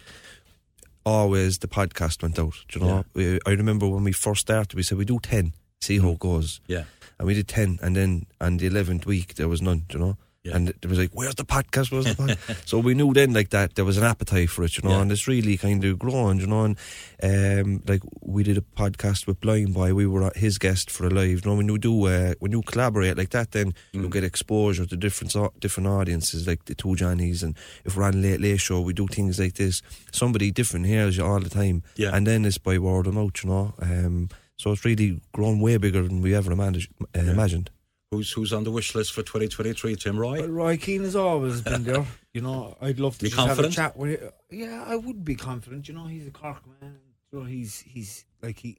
Always 1.07 1.59
the 1.59 1.69
podcast 1.69 2.23
went 2.23 2.39
out. 2.39 2.55
do 2.69 2.81
You 2.81 2.87
know, 2.87 3.05
We- 3.15 3.39
I 3.47 3.51
remember 3.51 3.87
when 3.89 4.05
we 4.05 4.13
first 4.13 4.41
started, 4.43 4.75
we 4.75 4.83
said 4.83 4.97
we 4.99 5.05
do 5.05 5.19
ten, 5.21 5.53
see 5.81 5.99
how 5.99 6.11
it 6.11 6.15
mm. 6.15 6.19
goes 6.21 6.61
Yeah. 6.67 6.85
and 7.19 7.27
we 7.29 7.35
did 7.35 7.47
10 7.47 7.79
and 7.83 7.95
then 7.95 8.27
on 8.41 8.57
the 8.57 8.69
11th 8.69 9.05
week 9.07 9.35
there 9.35 9.49
was 9.49 9.61
none 9.61 9.85
do 9.89 9.99
you 9.99 10.05
know 10.05 10.17
Yeah. 10.45 10.57
and 10.57 10.69
it 10.69 10.85
was 10.87 10.99
like 10.99 11.11
where's 11.15 11.35
the 11.37 11.45
podcast 11.47 11.91
where's 11.91 12.05
the 12.05 12.15
podcast 12.23 12.67
so 12.69 12.79
we 12.79 12.93
knew 12.93 13.15
then 13.15 13.33
like 13.33 13.49
that 13.51 13.77
there 13.77 13.85
was 13.87 13.97
an 13.97 14.05
appetite 14.05 14.51
for 14.51 14.63
it 14.65 14.77
you 14.77 14.83
know 14.87 14.95
Yeah. 14.97 15.01
and 15.03 15.11
it's 15.11 15.27
really 15.27 15.57
kind 15.57 15.83
of 15.85 15.99
grown 15.99 16.39
you 16.39 16.47
know 16.47 16.65
and 16.65 16.77
um, 17.23 17.83
like 17.89 18.03
we 18.21 18.43
did 18.43 18.59
a 18.59 18.61
podcast 18.61 19.27
with 19.27 19.41
Blind 19.41 19.73
Boy 19.73 19.95
we 19.95 20.07
were 20.07 20.31
his 20.37 20.59
guest 20.59 20.91
for 20.91 21.07
a 21.07 21.11
live 21.11 21.41
you 21.45 21.51
know 21.51 21.57
when 21.57 21.69
you 21.69 21.79
do 21.79 22.07
uh, 22.09 22.35
when 22.41 22.53
you 22.53 22.61
collaborate 22.61 23.17
like 23.17 23.31
that 23.31 23.53
then 23.53 23.73
Mm. 23.95 24.03
you 24.03 24.09
get 24.11 24.23
exposure 24.25 24.85
to 24.85 24.97
different 24.97 25.35
different 25.61 25.89
audiences 25.89 26.47
like 26.47 26.67
the 26.67 26.75
two 26.75 26.95
Johnnies 26.95 27.43
and 27.43 27.57
if 27.87 27.97
we're 27.97 28.05
on 28.05 28.21
Late 28.21 28.41
Late 28.43 28.61
Show 28.61 28.83
we 28.83 28.93
do 28.93 29.07
things 29.07 29.39
like 29.39 29.55
this 29.55 29.81
somebody 30.13 30.51
different 30.51 30.85
hears 30.87 31.17
you 31.17 31.25
all 31.25 31.41
the 31.41 31.49
time 31.49 31.83
Yeah. 31.97 32.11
and 32.15 32.27
then 32.27 32.45
it's 32.45 32.59
by 32.59 32.77
word 32.79 33.07
of 33.07 33.15
mouth 33.15 33.43
you 33.43 33.49
know 33.51 33.73
um, 33.81 34.29
so 34.59 34.73
it's 34.73 34.85
really 34.85 35.21
grown 35.33 35.59
way 35.61 35.79
bigger 35.79 36.03
than 36.03 36.21
we 36.21 36.35
ever 36.35 36.55
managed, 36.55 36.93
uh, 37.17 37.21
imagined. 37.21 37.71
Who's 38.15 38.31
who's 38.33 38.53
on 38.53 38.65
the 38.65 38.71
wish 38.71 38.95
list 38.95 39.13
for 39.13 39.23
2023? 39.23 39.97
Tim 39.97 40.19
Roy. 40.19 40.41
Well, 40.41 40.49
Roy 40.49 40.77
Keane 40.77 41.03
has 41.03 41.17
always 41.17 41.61
been 41.61 41.85
there. 41.85 42.07
You 42.33 42.41
know, 42.41 42.77
I'd 42.81 42.99
love 43.01 43.19
to 43.19 43.27
just 43.29 43.37
have 43.37 43.59
a 43.59 43.69
chat 43.69 43.97
with 43.97 44.21
him. 44.21 44.31
Yeah, 44.51 44.85
I 44.87 44.97
would 44.97 45.25
be 45.25 45.35
confident. 45.35 45.89
You 45.89 45.95
know, 45.95 46.07
he's 46.07 46.27
a 46.27 46.31
Cork 46.31 46.63
man. 46.81 46.99
You 47.33 47.39
know, 47.41 47.45
he's 47.45 47.81
he's 47.81 48.25
like 48.43 48.59
he. 48.59 48.79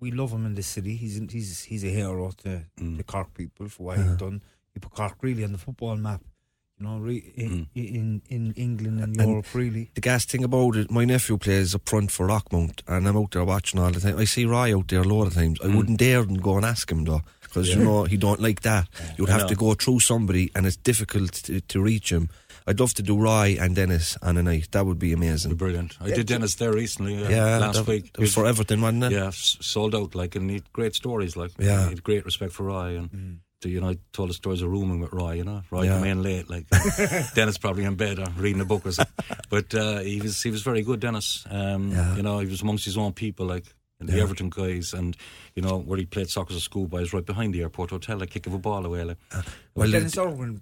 We 0.00 0.10
love 0.10 0.30
him 0.30 0.44
in 0.46 0.54
the 0.54 0.62
city. 0.62 0.94
He's 0.96 1.16
he's 1.30 1.64
he's 1.64 1.84
a 1.84 1.88
hero 1.88 2.30
to 2.44 2.62
Mm. 2.78 2.96
the 2.98 3.04
Cork 3.04 3.32
people 3.34 3.68
for 3.68 3.82
what 3.84 3.98
he's 3.98 4.16
done. 4.16 4.42
He 4.74 4.80
put 4.80 4.92
Cork 4.92 5.16
really 5.22 5.42
on 5.44 5.52
the 5.52 5.58
football 5.58 5.96
map. 5.96 6.22
You 6.78 6.84
know, 6.86 6.98
re, 6.98 7.16
in, 7.36 7.50
Mm. 7.50 7.66
in 7.74 8.22
in 8.28 8.52
England 8.52 9.00
and, 9.00 9.18
And- 9.18 9.30
Europe, 9.30 9.54
really. 9.54 9.90
The 9.94 10.02
gas 10.02 10.26
thing 10.26 10.44
about 10.44 10.76
it, 10.76 10.90
my 10.90 11.06
nephew 11.06 11.38
plays 11.38 11.74
up 11.74 11.88
front 11.88 12.10
for 12.10 12.26
Rockmount, 12.28 12.82
and 12.86 13.08
I'm 13.08 13.16
out 13.16 13.30
there 13.30 13.44
watching 13.46 13.80
all 13.80 13.90
the 13.90 14.00
time. 14.00 14.18
I 14.18 14.24
see 14.26 14.44
Rye 14.44 14.74
out 14.74 14.88
there 14.88 15.00
a 15.00 15.04
lot 15.04 15.26
of 15.26 15.32
times. 15.34 15.58
I 15.64 15.68
wouldn't 15.74 15.98
dare 15.98 16.26
go 16.26 16.56
and 16.58 16.66
ask 16.66 16.92
him 16.92 17.04
though, 17.04 17.22
because 17.56 17.74
you 17.74 17.82
know 17.82 18.04
he 18.04 18.16
don't 18.16 18.40
like 18.40 18.60
that. 18.62 18.86
You'd 19.16 19.28
I 19.30 19.32
have 19.32 19.42
know. 19.42 19.48
to 19.48 19.54
go 19.56 19.74
through 19.74 20.00
somebody, 20.00 20.50
and 20.54 20.66
it's 20.66 20.76
difficult 20.76 21.32
to, 21.44 21.60
to 21.60 21.80
reach 21.80 22.10
him. 22.12 22.28
I'd 22.68 22.80
love 22.80 22.92
to 22.94 23.02
do 23.02 23.16
Rye 23.16 23.56
and 23.60 23.74
Denis 23.76 24.16
on 24.22 24.36
a 24.36 24.42
night. 24.42 24.68
That 24.72 24.84
would 24.86 24.98
be 24.98 25.12
amazing. 25.12 25.54
Brilliant. 25.54 25.96
I 26.00 26.10
did 26.10 26.26
Denis 26.26 26.56
there 26.56 26.72
recently. 26.72 27.24
Uh, 27.24 27.30
Yeah, 27.30 27.58
last 27.58 27.76
that, 27.76 27.86
week. 27.86 28.12
that 28.12 28.20
was 28.20 28.34
for 28.34 28.44
Everton, 28.44 28.80
wasn't 28.82 29.04
it? 29.04 29.12
Yeah, 29.12 29.30
sold 29.32 29.94
out. 29.94 30.14
Like, 30.14 30.34
and 30.34 30.50
he 30.50 30.56
had 30.56 30.72
great 30.72 30.94
stories. 30.94 31.36
Like, 31.36 31.52
Yeah. 31.58 31.84
he 31.84 31.90
had 31.90 32.02
great 32.02 32.24
respect 32.24 32.52
for 32.52 32.64
Roy, 32.64 32.98
and 32.98 33.38
the- 33.62 33.70
you 33.70 33.80
know, 33.80 33.90
I 33.90 33.96
told 34.12 34.30
the 34.30 34.34
stories 34.34 34.62
of 34.62 34.70
rooming 34.70 34.98
with 35.00 35.12
Roy. 35.12 35.34
You 35.34 35.44
know, 35.44 35.62
Roy 35.70 35.84
Yeah. 35.84 35.98
came 35.98 36.06
in 36.10 36.22
late. 36.22 36.50
Like, 36.50 36.66
Denis 37.34 37.56
probably 37.56 37.84
in 37.84 37.94
bed 37.94 38.18
or 38.18 38.26
reading 38.36 38.60
a 38.60 38.64
book 38.64 38.84
or 38.84 38.92
something. 38.92 39.14
But 39.48 39.72
uh, 39.74 39.98
he 40.00 40.20
was 40.20 40.42
he 40.42 40.50
was 40.50 40.62
very 40.62 40.82
good, 40.82 40.98
Denis. 41.00 41.46
Um, 41.48 41.92
Yeah. 41.92 42.16
You 42.16 42.22
know, 42.22 42.40
he 42.40 42.46
was 42.46 42.62
amongst 42.62 42.84
his 42.84 42.96
own 42.98 43.12
people, 43.12 43.46
like. 43.46 43.64
And 43.98 44.08
the 44.10 44.20
Everton 44.20 44.50
guys, 44.50 44.92
and 44.92 45.16
you 45.54 45.62
know 45.62 45.78
where 45.78 45.98
he 45.98 46.04
played 46.04 46.28
soccer 46.28 46.52
as 46.52 46.58
a 46.58 46.60
schoolboy 46.60 47.00
is 47.00 47.12
right 47.14 47.24
behind 47.24 47.54
the 47.54 47.62
airport 47.62 47.90
hotel, 47.90 48.20
a 48.22 48.26
kick 48.26 48.46
of 48.46 48.52
a 48.52 48.58
ball 48.58 48.84
away. 48.84 49.04
Like, 49.04 49.16
Well, 49.74 49.90
Denis 49.90 50.16
it- 50.16 50.20
Irwin, 50.20 50.60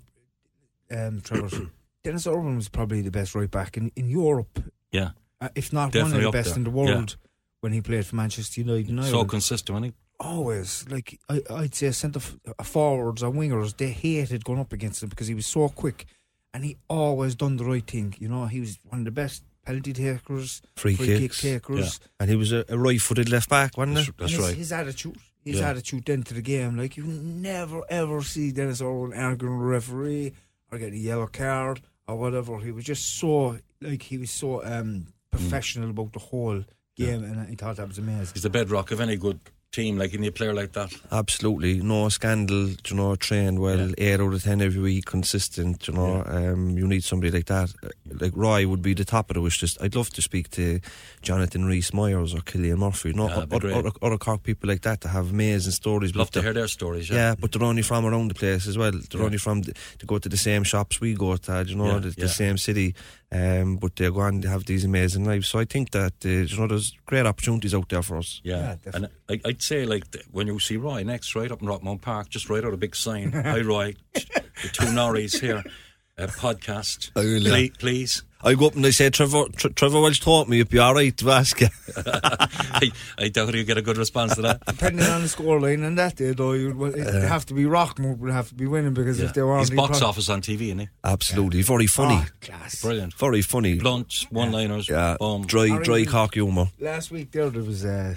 um, 0.90 1.20
Trevor, 1.20 1.70
Denis 2.04 2.26
Irwin 2.26 2.56
was 2.56 2.68
probably 2.68 3.02
the 3.02 3.10
best 3.10 3.34
right 3.34 3.50
back 3.50 3.76
in, 3.76 3.90
in 3.96 4.08
Europe, 4.08 4.62
yeah, 4.92 5.10
uh, 5.40 5.48
if 5.56 5.72
not 5.72 5.90
Definitely 5.92 6.18
one 6.18 6.26
of 6.26 6.32
the 6.32 6.38
best 6.38 6.48
there. 6.50 6.58
in 6.58 6.64
the 6.64 6.70
world. 6.70 7.16
When 7.60 7.72
he 7.72 7.80
played 7.80 8.04
for 8.04 8.14
Manchester 8.16 8.60
United, 8.60 8.90
and 8.90 9.00
so 9.04 9.08
Ireland. 9.12 9.30
consistent. 9.30 9.74
wasn't 9.74 9.94
always 10.20 10.86
like 10.90 11.18
I, 11.30 11.40
I'd 11.50 11.74
say 11.74 11.90
centre 11.92 12.18
f- 12.18 12.36
uh, 12.58 12.62
forwards 12.62 13.22
and 13.22 13.34
wingers 13.34 13.74
they 13.76 13.88
hated 13.90 14.44
going 14.44 14.60
up 14.60 14.72
against 14.72 15.02
him 15.02 15.08
because 15.08 15.28
he 15.28 15.34
was 15.34 15.46
so 15.46 15.70
quick, 15.70 16.04
and 16.52 16.62
he 16.62 16.76
always 16.90 17.34
done 17.34 17.56
the 17.56 17.64
right 17.64 17.84
thing. 17.86 18.14
You 18.18 18.28
know, 18.28 18.44
he 18.46 18.60
was 18.60 18.78
one 18.84 18.98
of 19.00 19.04
the 19.06 19.10
best 19.10 19.42
penalty 19.64 19.92
takers, 19.92 20.62
Free 20.76 20.96
kick 20.96 21.18
kicks. 21.20 21.40
takers. 21.40 22.00
And 22.20 22.30
he 22.30 22.36
was 22.36 22.52
a, 22.52 22.64
a 22.68 22.76
right-footed 22.78 23.28
left 23.28 23.48
back, 23.48 23.76
wasn't 23.76 23.96
That's, 23.96 24.06
he? 24.06 24.12
that's 24.18 24.32
And 24.32 24.40
his, 24.40 24.48
right. 24.48 24.56
His 24.56 24.72
attitude, 24.72 25.16
his 25.44 25.58
Yeah. 25.60 25.70
attitude 25.70 26.08
into 26.08 26.34
the 26.34 26.42
game, 26.42 26.76
like 26.76 26.96
you 26.96 27.04
never 27.04 27.82
ever 27.88 28.22
see 28.22 28.52
Denis 28.52 28.80
Irwin 28.80 29.12
arguing 29.18 29.58
with 29.58 29.66
a 29.66 29.70
referee 29.70 30.32
or 30.70 30.78
getting 30.78 30.94
a 30.94 31.02
yellow 31.02 31.26
card 31.26 31.80
or 32.08 32.16
whatever. 32.16 32.58
He 32.60 32.70
was 32.70 32.84
just 32.84 33.18
so 33.18 33.58
like 33.80 34.02
he 34.02 34.18
was 34.18 34.30
so 34.30 34.64
um, 34.64 35.06
professional 35.30 35.90
about 35.90 36.12
the 36.12 36.18
whole 36.18 36.64
game, 36.96 37.24
and 37.24 37.40
I 37.40 37.54
thought 37.56 37.76
that 37.76 37.88
was 37.88 37.98
amazing. 37.98 38.34
He's 38.34 38.42
the 38.44 38.50
bedrock 38.50 38.90
of 38.92 39.00
any 39.00 39.16
good 39.16 39.40
team. 39.74 39.98
Like, 39.98 40.12
you 40.12 40.18
need 40.20 40.28
a 40.28 40.32
player 40.32 40.54
like 40.54 40.72
that. 40.72 40.92
Absolutely, 41.10 41.80
no 41.82 42.08
scandal. 42.08 42.68
You 42.88 42.94
know, 42.96 43.16
trained 43.16 43.58
well, 43.58 43.90
eight 43.98 44.20
out 44.20 44.32
of 44.32 44.42
ten 44.42 44.60
every 44.62 44.80
week, 44.80 45.04
consistent. 45.06 45.88
You 45.88 45.94
know, 45.94 46.22
um, 46.26 46.78
you 46.78 46.86
need 46.86 47.04
somebody 47.04 47.30
like 47.32 47.46
that. 47.46 47.68
Uh, 47.82 47.88
Like 48.20 48.32
Roy 48.36 48.66
would 48.66 48.82
be 48.82 48.94
the 48.94 49.04
top 49.04 49.30
of 49.30 49.34
the 49.34 49.40
wish 49.40 49.60
list. 49.62 49.78
I'd 49.82 49.94
love 49.96 50.10
to 50.10 50.22
speak 50.22 50.46
to 50.50 50.78
Jonathan 51.22 51.64
Rhys 51.64 51.92
Meyers 51.92 52.32
or 52.34 52.42
Cillian 52.50 52.78
Murphy. 52.78 53.08
You 53.10 53.14
know, 53.16 53.28
Yeah, 53.28 53.34
that'd 53.34 53.50
be 53.50 53.56
other, 53.56 53.68
great. 53.68 53.76
other, 53.86 53.90
other 54.06 54.18
Cork 54.18 54.42
people 54.42 54.68
like 54.68 54.82
that 54.82 55.00
to 55.02 55.08
have 55.08 55.30
amazing 55.30 55.72
stories. 55.72 56.12
but 56.12 56.18
Love 56.20 56.30
to 56.32 56.42
hear 56.42 56.52
their 56.52 56.68
stories. 56.68 57.08
Yeah, 57.10 57.16
Yeah, 57.16 57.34
but 57.40 57.50
they're 57.52 57.64
only 57.68 57.82
from 57.82 58.06
around 58.06 58.28
the 58.28 58.34
place 58.34 58.66
as 58.68 58.76
well. 58.78 58.92
They're 58.92 59.20
Yeah. 59.20 59.26
only 59.26 59.38
from 59.38 59.62
the, 59.62 59.72
to 59.98 60.06
go 60.06 60.18
to 60.18 60.28
the 60.28 60.36
same 60.36 60.62
shops 60.64 61.00
we 61.00 61.14
go 61.14 61.36
to, 61.36 61.64
you 61.66 61.74
know, 61.76 61.86
Yeah, 61.94 61.98
the, 62.00 62.10
the 62.10 62.20
yeah. 62.26 62.26
same 62.42 62.56
city. 62.58 62.94
Um, 63.32 63.78
but 63.78 63.96
they're 63.96 64.12
going 64.12 64.42
to 64.42 64.48
have 64.48 64.64
these 64.64 64.84
amazing 64.84 65.24
lives. 65.24 65.48
So 65.48 65.58
I 65.58 65.64
think 65.64 65.90
that 65.90 66.12
uh, 66.24 66.28
you 66.28 66.56
know 66.56 66.68
there's 66.68 66.92
great 67.04 67.26
opportunities 67.26 67.74
out 67.74 67.88
there 67.88 68.02
for 68.02 68.16
us. 68.18 68.40
Yeah, 68.44 68.56
Yeah, 68.58 68.70
and 68.70 68.82
definitely. 68.82 69.08
I, 69.28 69.40
I'd 69.44 69.62
say 69.62 69.86
like 69.86 70.10
th- 70.10 70.24
when 70.30 70.46
you 70.46 70.58
see 70.60 70.76
Roy 70.76 71.02
next, 71.02 71.34
right 71.34 71.50
up 71.50 71.62
in 71.62 71.68
Rockmount 71.68 72.00
Park, 72.02 72.28
just 72.28 72.48
write 72.50 72.64
out 72.64 72.74
a 72.74 72.76
big 72.76 72.94
sign. 72.94 73.32
Hi, 73.32 73.60
Roy, 73.60 73.94
the 74.12 74.68
two 74.72 74.84
Norries 74.86 75.40
here, 75.40 75.62
a 76.18 76.26
podcast, 76.26 77.10
I 77.16 77.20
will, 77.20 77.40
please. 77.40 77.70
please. 77.78 78.22
I 78.46 78.52
go 78.52 78.66
up 78.66 78.74
and 78.74 78.84
they 78.84 78.90
say, 78.90 79.08
Trevor, 79.08 79.44
Tre- 79.56 79.70
Trevor 79.72 80.02
Welch 80.02 80.20
taught 80.20 80.48
me 80.50 80.60
it'd 80.60 80.68
be 80.68 80.78
all 80.78 80.94
right 80.94 81.16
to 81.16 81.30
ask 81.30 81.58
you. 81.62 81.68
I, 81.96 82.90
I 83.16 83.28
doubt 83.28 83.54
you 83.54 83.64
get 83.64 83.78
a 83.78 83.82
good 83.82 83.96
response 83.96 84.34
to 84.34 84.42
that. 84.42 84.62
Depending 84.66 85.06
on 85.06 85.22
the 85.22 85.28
scoreline 85.28 85.82
and 85.82 85.96
that 85.96 86.16
day, 86.16 86.32
though, 86.32 86.52
you'd, 86.52 86.76
well, 86.76 86.94
it'd 86.94 87.06
have 87.24 87.46
to 87.46 87.54
be 87.54 87.64
Rockmore 87.64 88.18
would 88.18 88.30
have 88.30 88.48
to 88.50 88.54
be 88.54 88.66
winning 88.66 88.92
because 88.92 89.18
Yeah. 89.18 89.26
if 89.28 89.32
they 89.34 89.40
were 89.40 89.58
His 89.58 89.70
on 89.70 89.76
box 89.76 90.02
office 90.02 90.28
on 90.28 90.42
TV, 90.42 90.66
isn't 90.66 90.80
he? 90.80 90.88
Absolutely, 91.02 91.62
very 91.62 91.86
funny, 91.86 92.18
Oh, 92.20 92.26
class. 92.42 92.82
Brilliant. 92.82 93.14
very 93.14 93.40
funny. 93.40 93.78
Blunt, 93.78 94.26
one-liners, 94.28 94.90
Yeah, 94.90 95.16
boom. 95.18 95.46
dry, 95.46 95.78
dry 95.82 95.98
even- 96.00 96.12
cock 96.12 96.34
humour. 96.34 96.66
Last 96.78 97.10
week 97.10 97.30
there, 97.32 97.48
there 97.48 97.62
was 97.62 97.82
uh, 97.86 98.14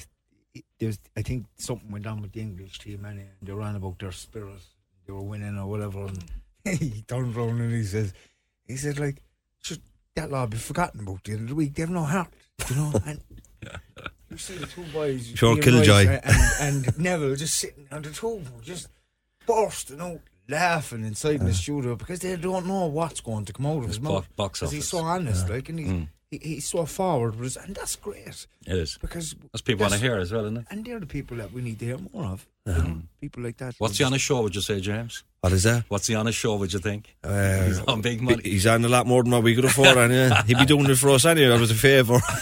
there 0.79 0.87
was 0.87 0.99
I 1.15 1.21
think 1.21 1.45
something 1.57 1.91
went 1.91 2.07
on 2.07 2.21
with 2.21 2.31
the 2.33 2.41
English 2.41 2.79
team 2.79 3.05
and 3.05 3.21
they 3.41 3.51
ran 3.51 3.75
about 3.75 3.99
their 3.99 4.11
spirit. 4.11 4.61
They 5.05 5.13
were 5.13 5.21
winning 5.21 5.57
or 5.57 5.67
whatever, 5.67 6.05
and 6.05 6.23
he 6.79 7.01
turned 7.07 7.35
around 7.35 7.61
and 7.61 7.71
he 7.73 7.83
says, 7.83 8.13
he 8.67 8.75
said 8.77 8.99
like, 8.99 9.21
should 9.61 9.81
that 10.15 10.29
law 10.31 10.45
be 10.45 10.57
forgotten 10.57 11.01
about 11.01 11.23
the 11.23 11.31
end 11.33 11.41
of 11.43 11.47
the 11.49 11.55
week? 11.55 11.73
They 11.75 11.83
have 11.83 11.89
no 11.89 12.03
heart, 12.03 12.29
you 12.69 12.75
know. 12.75 12.93
And 13.05 13.21
you 14.31 14.37
see 14.37 14.55
the 14.57 14.65
two 14.67 14.83
boys, 14.93 15.41
Ian 15.41 15.61
killjoy. 15.61 16.05
And, 16.21 16.85
and 16.85 16.97
Neville, 16.99 17.35
just 17.37 17.55
sitting 17.57 17.87
on 17.91 18.01
the 18.01 18.11
two, 18.11 18.41
them, 18.43 18.53
just 18.61 18.89
bursting 19.45 20.01
out. 20.01 20.19
Laughing 20.49 21.03
inside 21.03 21.41
the 21.41 21.53
studio 21.53 21.95
because 21.97 22.19
they 22.19 22.37
don't 22.37 22.67
know 22.67 22.85
what's 22.85 23.19
going 23.19 23.43
to 23.43 23.51
come 23.51 23.65
out 23.65 23.79
of 23.79 23.87
his 23.87 23.99
mouth. 23.99 24.33
box 24.37 24.61
Because 24.61 24.71
he's 24.71 24.87
so 24.87 24.99
honest, 24.99 25.49
like, 25.49 25.67
and 25.67 25.79
he's, 25.79 25.89
Mm. 25.89 26.07
He, 26.31 26.37
he's 26.41 26.67
so 26.67 26.85
forward 26.85 27.35
with 27.39 27.57
us, 27.57 27.63
and 27.65 27.75
that's 27.75 27.95
great 27.95 28.27
It 28.65 28.73
is. 28.77 28.97
because 28.99 29.35
That's 29.51 29.61
people 29.61 29.83
want 29.83 29.93
to 29.93 29.99
hear 29.99 30.17
as 30.17 30.31
well, 30.31 30.43
isn't 30.45 30.57
it? 30.57 30.65
and 30.69 30.85
they're 30.85 30.99
the 30.99 31.05
people 31.05 31.37
that 31.37 31.51
we 31.53 31.61
need 31.61 31.79
to 31.79 31.85
hear 31.85 31.97
more 32.13 32.25
of. 32.25 32.45
you 32.65 32.73
know, 32.73 33.01
people 33.21 33.43
like 33.43 33.57
that. 33.57 33.75
What's 33.77 33.97
he 33.97 34.03
on 34.03 34.13
a 34.13 34.17
show, 34.19 34.41
would 34.41 34.53
you 34.55 34.61
say, 34.61 34.79
James? 34.81 35.23
What 35.41 35.53
is 35.53 35.63
that? 35.63 35.85
What's 35.87 36.07
he 36.07 36.15
on 36.15 36.27
a 36.27 36.31
show, 36.31 36.55
would 36.57 36.73
you 36.73 36.79
think? 36.79 37.15
Uh, 37.23 37.63
He's 37.65 37.79
on 37.79 38.01
big 38.01 38.21
money. 38.21 38.41
He's 38.43 38.67
on 38.67 38.83
a 38.83 38.89
lot 38.89 39.07
more 39.07 39.23
than 39.23 39.31
what 39.31 39.43
we 39.43 39.55
could 39.55 39.65
afford, 39.65 39.97
and 39.97 40.11
yeah, 40.13 40.43
he'd 40.47 40.57
be 40.57 40.65
doing 40.65 40.89
it 40.89 40.95
for 40.97 41.11
us 41.11 41.23
anyway. 41.25 41.49
That 41.49 41.59
was 41.59 41.71
a 41.71 41.75
favour. 41.75 42.19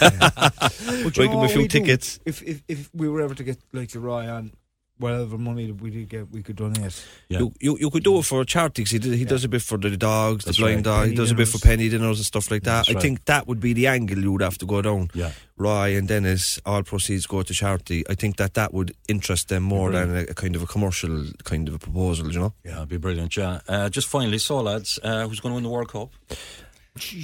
But 1.04 1.16
you 1.16 1.22
Like 1.24 1.30
know 1.32 1.40
him 1.42 1.44
a 1.44 1.48
few 1.48 1.68
tickets. 1.68 2.18
If, 2.24 2.42
if 2.42 2.62
if 2.68 2.90
we 2.94 3.08
were 3.08 3.20
ever 3.20 3.34
to 3.34 3.44
get 3.44 3.58
like 3.72 3.90
the 3.90 4.00
Roy 4.00 4.28
on, 4.28 4.52
whatever 4.98 5.36
money 5.38 5.70
we 5.72 5.90
did 5.90 6.08
get, 6.08 6.30
we 6.30 6.42
could 6.42 6.56
donate. 6.56 7.04
Yeah. 7.28 7.40
You, 7.40 7.52
you 7.60 7.76
you 7.80 7.90
could 7.90 8.02
do 8.04 8.18
it 8.18 8.24
for 8.24 8.44
charity 8.44 8.82
'cause 8.82 8.92
he 8.92 8.98
did, 8.98 9.14
he 9.14 9.24
does 9.24 9.44
a 9.44 9.48
bit 9.48 9.62
for 9.62 9.76
the 9.78 9.96
dogs, 9.96 10.44
That's 10.44 10.56
the 10.56 10.62
blind 10.62 10.76
right. 10.76 10.84
dog. 10.84 11.00
He 11.04 11.08
Penny 11.10 11.16
does 11.16 11.30
a 11.30 11.34
bit 11.34 11.48
for 11.48 11.58
penny 11.58 11.88
dinners 11.88 12.18
and 12.18 12.26
stuff 12.26 12.50
like 12.50 12.62
that. 12.62 12.86
That's 12.86 12.90
I 12.90 12.92
right. 12.94 13.02
think 13.02 13.24
that 13.26 13.46
would 13.46 13.60
be 13.60 13.72
the 13.74 13.86
angle 13.88 14.18
you 14.18 14.32
would 14.32 14.42
have 14.42 14.58
to 14.58 14.66
go 14.66 14.80
down. 14.82 15.10
Yeah. 15.14 15.32
Roy 15.58 15.96
and 15.96 16.06
Denis, 16.08 16.58
all 16.66 16.82
proceeds 16.82 17.26
go 17.26 17.42
to 17.42 17.54
charity. 17.54 18.04
I 18.10 18.14
think 18.14 18.36
that 18.36 18.54
that 18.54 18.72
would 18.74 18.94
interest 19.08 19.48
them 19.48 19.62
more 19.62 19.90
than 19.90 20.14
a, 20.16 20.20
a 20.22 20.34
kind 20.34 20.54
of 20.56 20.62
a 20.62 20.66
commercial 20.66 21.24
kind 21.44 21.68
of 21.68 21.74
a 21.74 21.78
proposal. 21.78 22.30
You 22.32 22.38
know, 22.40 22.54
Yeah, 22.64 22.76
it'd 22.78 22.88
be 22.88 22.96
brilliant, 22.98 23.36
yeah. 23.36 23.60
Uh, 23.68 23.88
just 23.88 24.08
finally, 24.08 24.38
so 24.38 24.60
lads, 24.60 24.98
uh, 25.02 25.26
who's 25.28 25.40
going 25.40 25.52
to 25.52 25.54
win 25.56 25.62
the 25.64 25.70
World 25.70 25.88
Cup? 25.90 26.10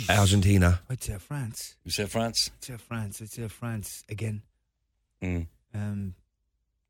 Argentina. 0.09 0.81
I'd 0.91 1.03
say 1.03 1.17
France. 1.19 1.77
You 1.85 1.91
say 1.91 2.05
France? 2.07 2.51
I'd 2.59 2.65
say 2.65 2.77
France. 2.77 3.23
I'd 3.23 3.31
say 3.31 3.49
France 3.49 4.05
again. 4.09 4.43
Mm, 5.23 5.47
Um, 5.75 6.15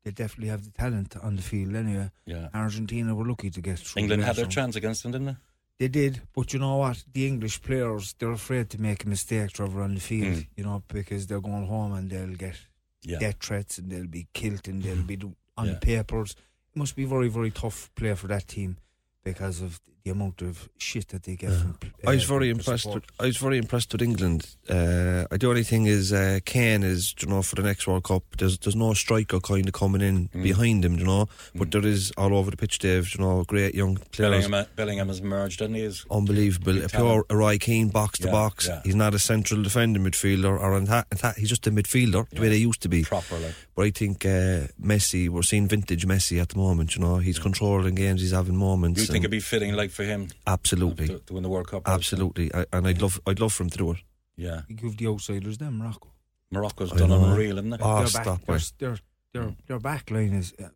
they 0.03 0.11
definitely 0.11 0.49
have 0.49 0.63
the 0.65 0.71
talent 0.71 1.15
on 1.21 1.35
the 1.35 1.41
field 1.41 1.75
anyway. 1.75 2.11
yeah. 2.25 2.49
Argentina 2.53 3.13
were 3.15 3.25
lucky 3.25 3.49
to 3.49 3.61
get 3.61 3.79
through. 3.79 4.01
England 4.01 4.23
had 4.23 4.35
their 4.35 4.45
chance 4.45 4.75
against 4.75 5.03
them, 5.03 5.11
didn't 5.13 5.27
they? 5.27 5.35
They 5.79 5.87
did, 5.87 6.21
but 6.35 6.53
you 6.53 6.59
know 6.59 6.77
what? 6.77 7.03
The 7.13 7.25
English 7.27 7.61
players, 7.61 8.13
they're 8.19 8.31
afraid 8.31 8.69
to 8.71 8.81
make 8.81 9.03
a 9.05 9.09
mistake, 9.09 9.51
Trevor, 9.51 9.81
on 9.81 9.95
the 9.95 10.01
field, 10.01 10.35
Mm. 10.37 10.47
you 10.55 10.63
know, 10.63 10.83
because 10.87 11.25
they're 11.27 11.41
going 11.41 11.65
home 11.67 11.93
and 11.93 12.09
they'll 12.09 12.35
get 12.35 12.55
Yeah. 13.01 13.19
death 13.19 13.37
threats 13.41 13.77
and 13.79 13.89
they'll 13.91 14.07
be 14.07 14.27
killed 14.33 14.67
and 14.67 14.83
they'll 14.83 15.01
be 15.03 15.19
on 15.57 15.65
Yeah. 15.67 15.73
the 15.73 15.79
papers. 15.79 16.35
It 16.73 16.77
must 16.77 16.95
be 16.95 17.05
very, 17.05 17.27
very 17.27 17.51
tough 17.51 17.89
play 17.95 18.13
for 18.15 18.27
that 18.27 18.47
team 18.47 18.77
because 19.23 19.61
of 19.61 19.81
the 20.03 20.11
amount 20.11 20.41
of 20.41 20.67
shit 20.77 21.07
that 21.09 21.23
they 21.23 21.35
get 21.37 21.51
from. 21.53 21.77
uh, 22.05 22.09
I 22.09 22.15
was 22.15 22.25
very 22.25 22.49
impressed. 22.49 22.93
With, 22.93 23.05
I 23.21 23.25
was 23.27 23.37
very 23.37 23.57
impressed 23.57 23.93
with 23.93 24.01
England. 24.01 24.45
Uh, 24.67 25.25
the 25.31 25.47
only 25.47 25.63
thing 25.63 25.85
is, 25.85 26.11
uh, 26.11 26.39
Kane 26.43 26.83
is, 26.83 27.15
you 27.21 27.27
know, 27.29 27.41
for 27.41 27.55
the 27.55 27.61
next 27.63 27.87
World 27.87 28.03
Cup. 28.03 28.23
There's 28.37 28.57
there's 28.59 28.75
no 28.75 28.93
striker 28.93 29.39
kind 29.39 29.65
of 29.67 29.73
coming 29.73 30.01
in 30.01 30.27
Mm. 30.33 30.43
behind 30.43 30.83
him, 30.83 30.97
you 30.99 31.05
know. 31.05 31.27
But 31.55 31.71
there 31.71 31.85
is 31.85 32.11
all 32.17 32.35
over 32.35 32.51
the 32.51 32.57
pitch, 32.57 32.79
Dave. 32.79 33.15
You 33.15 33.21
know, 33.23 33.43
great 33.45 33.75
young 33.75 33.95
players. 34.11 34.45
Bellingham, 34.47 34.65
Bellingham 34.75 35.07
has 35.07 35.19
emerged, 35.21 35.59
didn't 35.59 35.75
he? 35.75 35.81
He's- 35.83 36.05
Unbelievable. 36.11 36.71
A 36.83 36.89
pure 36.89 36.89
talent. 36.89 37.25
Roy 37.31 37.57
Keane 37.57 37.87
box 37.87 38.19
to 38.19 38.27
box. 38.29 38.67
yeah. 38.67 38.81
He's 38.83 38.95
not 38.95 39.13
a 39.13 39.19
central 39.19 39.63
defending 39.63 40.03
midfielder 40.03 40.59
or 40.59 40.75
an 40.75 40.83
attack. 40.83 41.07
attack- 41.11 41.37
He's 41.37 41.49
just 41.49 41.65
a 41.67 41.71
midfielder, 41.71 42.27
the 42.29 42.41
way 42.41 42.49
they 42.49 42.57
used 42.57 42.81
to 42.81 42.89
be. 42.89 43.03
Properly. 43.03 43.53
But 43.75 43.85
I 43.85 43.91
think 43.91 44.25
uh, 44.25 44.67
Messi, 44.81 45.29
we're 45.29 45.41
seeing 45.43 45.67
vintage 45.67 46.05
Messi 46.05 46.41
at 46.41 46.49
the 46.49 46.57
moment. 46.57 46.95
You 46.95 47.01
know, 47.01 47.17
he's 47.17 47.39
controlling 47.39 47.95
games. 47.95 48.21
He's 48.21 48.31
having 48.31 48.55
moments. 48.57 48.99
You 48.99 49.07
think 49.07 49.23
it'd 49.23 49.31
be 49.31 49.39
fitting, 49.39 49.73
like, 49.73 49.91
for 49.93 50.03
him 50.03 50.27
absolutely, 50.47 51.07
to, 51.07 51.19
to 51.19 51.33
win 51.33 51.43
the 51.43 51.49
World 51.49 51.67
Cup? 51.67 51.83
absolutely. 51.87 52.53
I, 52.53 52.65
and 52.73 52.87
I'd 52.87 53.01
love, 53.01 53.19
I'd 53.27 53.39
love 53.39 53.53
for 53.53 53.63
him 53.63 53.69
to 53.69 53.77
do 53.77 53.91
it. 53.91 53.97
Yeah. 54.35 54.61
You 54.67 54.75
give 54.75 54.97
the 54.97 55.07
outsiders 55.07 55.57
them, 55.57 55.77
Morocco. 55.77 56.11
Morocco's 56.51 56.91
I 56.93 56.97
done 56.97 57.09
know. 57.09 57.23
unreal, 57.25 57.57
isn't 57.59 57.73
it? 57.73 57.79
Oh, 57.83 57.97
their 57.99 58.07
stop 58.07 58.25
back, 58.25 58.45
their, 58.45 58.55
it. 58.57 58.71
their, 58.79 58.97
their, 59.33 59.55
their 59.67 59.79
back 59.79 60.11
line 60.11 60.33
is. 60.33 60.53
Uh, 60.61 60.69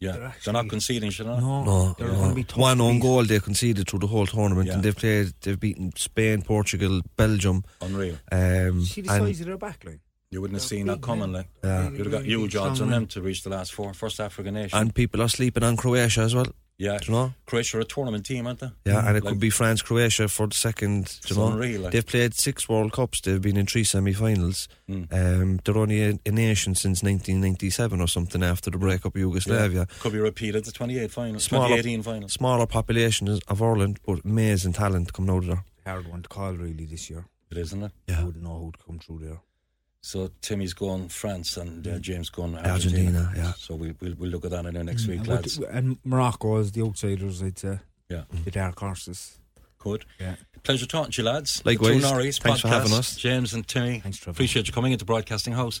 Yeah, 0.00 0.12
They're 0.12 0.34
they're, 0.44 0.54
not 0.54 0.68
conceding, 0.70 1.10
should 1.10 1.26
they? 1.26 1.36
No, 1.40 1.62
No, 1.64 1.94
they're 1.98 2.08
no. 2.08 2.14
going 2.14 2.28
to 2.30 2.34
be 2.34 2.44
tough 2.44 2.56
one 2.58 2.78
to 2.78 2.84
own 2.84 3.00
goal 3.00 3.22
they 3.24 3.38
conceded 3.38 3.86
through 3.86 3.98
the 4.00 4.06
whole 4.06 4.24
tournament, 4.26 4.66
Yeah. 4.68 4.74
and 4.74 4.82
they've 4.82 4.96
played. 4.96 5.34
They've 5.42 5.60
beaten 5.60 5.92
Spain, 5.96 6.40
Portugal, 6.40 7.02
Belgium. 7.16 7.64
Unreal. 7.82 8.16
Um, 8.32 8.82
See 8.86 9.02
the 9.02 9.12
and 9.12 9.26
size 9.26 9.40
of 9.42 9.46
their 9.48 9.58
backline. 9.58 10.00
You 10.30 10.40
wouldn't 10.40 10.58
have 10.58 10.70
They're 10.70 10.78
seen 10.78 10.86
that 10.86 10.96
big 10.96 11.02
coming. 11.02 11.32
Like 11.34 11.48
Yeah. 11.62 11.90
you'd 11.90 12.06
have 12.06 12.12
got 12.12 12.24
huge 12.24 12.56
odds 12.56 12.80
on 12.80 12.88
them 12.88 13.06
to 13.08 13.20
reach 13.20 13.42
the 13.42 13.50
last 13.50 13.74
four, 13.74 13.92
first 13.92 14.20
African 14.20 14.54
nation. 14.54 14.78
and 14.78 14.94
people 14.94 15.20
are 15.20 15.28
sleeping 15.28 15.62
on 15.64 15.76
Croatia 15.76 16.22
as 16.22 16.34
well. 16.34 16.46
Yeah, 16.80 16.98
Do 16.98 17.06
you 17.06 17.12
know? 17.18 17.34
Croatia 17.46 17.76
are 17.76 17.80
a 17.80 17.84
tournament 17.84 18.24
team, 18.26 18.46
aren't 18.46 18.60
they? 18.60 18.70
Yeah, 18.86 19.06
and 19.06 19.16
it 19.16 19.22
Like- 19.24 19.32
could 19.32 19.40
be 19.40 19.50
France, 19.50 19.82
Croatia 19.82 20.28
for 20.28 20.46
the 20.48 20.54
second. 20.54 21.04
do 21.04 21.10
It's 21.22 21.30
You 21.30 21.36
know, 21.36 21.48
unreal, 21.48 21.80
like. 21.82 21.92
they've 21.92 22.06
played 22.06 22.34
six 22.34 22.68
World 22.68 22.92
Cups. 22.92 23.20
They've 23.20 23.40
been 23.40 23.56
in 23.56 23.66
three 23.66 23.84
semi-finals. 23.84 24.66
Mm. 24.88 25.12
Um, 25.12 25.60
they're 25.64 25.76
only 25.76 26.02
a, 26.02 26.18
a 26.24 26.30
nation 26.32 26.74
since 26.74 27.02
1997 27.02 28.00
or 28.00 28.08
something 28.08 28.42
after 28.42 28.70
the 28.70 28.78
breakup 28.78 29.14
of 29.14 29.20
Yugoslavia. 29.20 29.86
Could 30.00 30.12
be 30.14 30.18
repeated 30.18 30.64
the 30.64 30.72
28 30.72 31.10
final, 31.10 31.38
Smaller- 31.40 31.68
2018 31.68 32.02
final. 32.02 32.28
Smaller 32.28 32.66
population 32.66 33.28
of 33.46 33.62
Ireland, 33.62 34.00
but 34.06 34.24
amazing 34.24 34.72
talent 34.72 35.12
coming 35.12 35.30
out 35.30 35.44
of 35.44 35.46
there. 35.46 35.64
Hard 35.86 36.08
one 36.08 36.22
to 36.22 36.28
call 36.28 36.52
really 36.54 36.86
this 36.86 37.10
year. 37.10 37.26
It 37.50 37.58
is, 37.58 37.68
isn't 37.68 37.82
it? 37.84 37.92
Yeah, 38.06 38.20
I 38.20 38.24
wouldn't 38.24 38.44
know 38.44 38.58
who'd 38.58 38.78
come 38.78 38.98
through 39.00 39.18
there. 39.26 39.40
So 40.02 40.30
Timmy's 40.40 40.72
going 40.72 41.08
France 41.08 41.56
and 41.56 41.86
uh, 41.86 41.98
James 41.98 42.30
going 42.30 42.56
Argentina. 42.56 43.18
Argentina, 43.18 43.32
yeah. 43.36 43.52
So 43.52 43.74
we, 43.74 43.94
we'll, 44.00 44.14
we'll 44.18 44.30
look 44.30 44.44
at 44.44 44.50
that 44.52 44.64
in 44.64 44.76
our 44.76 44.84
next 44.84 45.06
week, 45.06 45.20
and, 45.20 45.28
lads. 45.28 45.58
and 45.58 45.98
Morocco 46.04 46.56
is 46.56 46.72
the 46.72 46.82
outsiders, 46.82 47.42
I'd 47.42 47.58
say. 47.58 47.78
Yeah. 48.08 48.24
The 48.44 48.50
dark 48.50 48.78
horses. 48.78 49.38
Good. 49.78 50.04
Yeah. 50.18 50.36
Pleasure 50.62 50.86
talking 50.86 51.12
to 51.12 51.22
you, 51.22 51.28
lads. 51.28 51.62
Likewise. 51.64 52.02
The 52.02 52.08
Two 52.08 52.14
Norries 52.14 52.40
Thanks 52.40 52.60
for 52.60 52.68
having 52.68 52.92
us. 52.92 53.16
James 53.16 53.54
and 53.54 53.66
Timmy. 53.66 54.00
Thanks, 54.00 54.18
Trevor. 54.18 54.36
Appreciate 54.36 54.66
you 54.66 54.72
coming 54.72 54.92
into 54.92 55.04
Broadcasting 55.04 55.52
House. 55.52 55.80